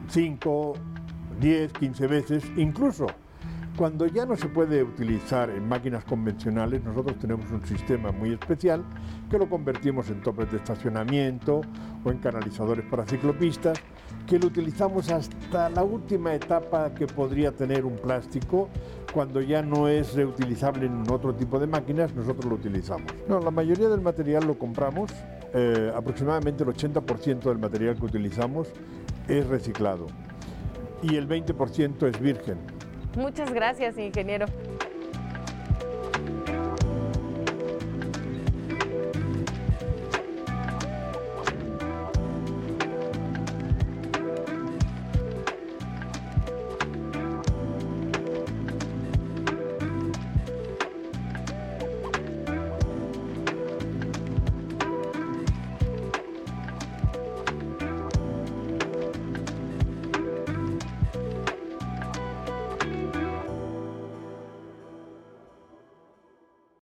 5, 0.09 0.75
10, 1.41 1.73
15 1.73 2.07
veces, 2.07 2.45
incluso 2.57 3.07
cuando 3.77 4.07
ya 4.07 4.25
no 4.25 4.37
se 4.37 4.49
puede 4.49 4.85
utilizar 4.85 5.51
en 5.51 5.69
máquinas 5.69 6.05
convencionales, 6.05 6.85
nosotros 6.85 7.19
tenemos 7.19 7.51
un 7.51 7.65
sistema 7.67 8.13
muy 8.13 8.33
especial 8.33 8.85
que 9.29 9.37
lo 9.37 9.49
convertimos 9.49 10.09
en 10.11 10.23
topes 10.23 10.51
de 10.53 10.59
estacionamiento 10.59 11.63
o 12.05 12.11
en 12.11 12.19
canalizadores 12.19 12.85
para 12.89 13.05
ciclopistas, 13.05 13.79
que 14.29 14.39
lo 14.39 14.47
utilizamos 14.47 15.11
hasta 15.11 15.71
la 15.71 15.83
última 15.83 16.35
etapa 16.35 16.95
que 16.95 17.09
podría 17.09 17.51
tener 17.51 17.85
un 17.85 17.97
plástico. 17.97 18.69
Cuando 19.13 19.41
ya 19.41 19.61
no 19.63 19.89
es 19.89 20.15
reutilizable 20.15 20.87
en 20.87 21.11
otro 21.11 21.35
tipo 21.35 21.59
de 21.59 21.67
máquinas, 21.67 22.15
nosotros 22.15 22.45
lo 22.45 22.55
utilizamos. 22.55 23.13
No, 23.29 23.41
la 23.41 23.51
mayoría 23.51 23.89
del 23.89 24.01
material 24.01 24.47
lo 24.47 24.57
compramos, 24.57 25.11
eh, 25.53 25.93
aproximadamente 25.95 26.63
el 26.63 26.71
80% 26.71 27.49
del 27.49 27.59
material 27.59 27.97
que 27.97 28.07
utilizamos 28.07 28.69
es 29.29 29.47
reciclado 29.47 30.07
y 31.03 31.17
el 31.17 31.29
20% 31.29 32.09
es 32.09 32.21
virgen. 32.21 32.59
Muchas 33.17 33.53
gracias, 33.53 33.97
ingeniero. 33.99 34.47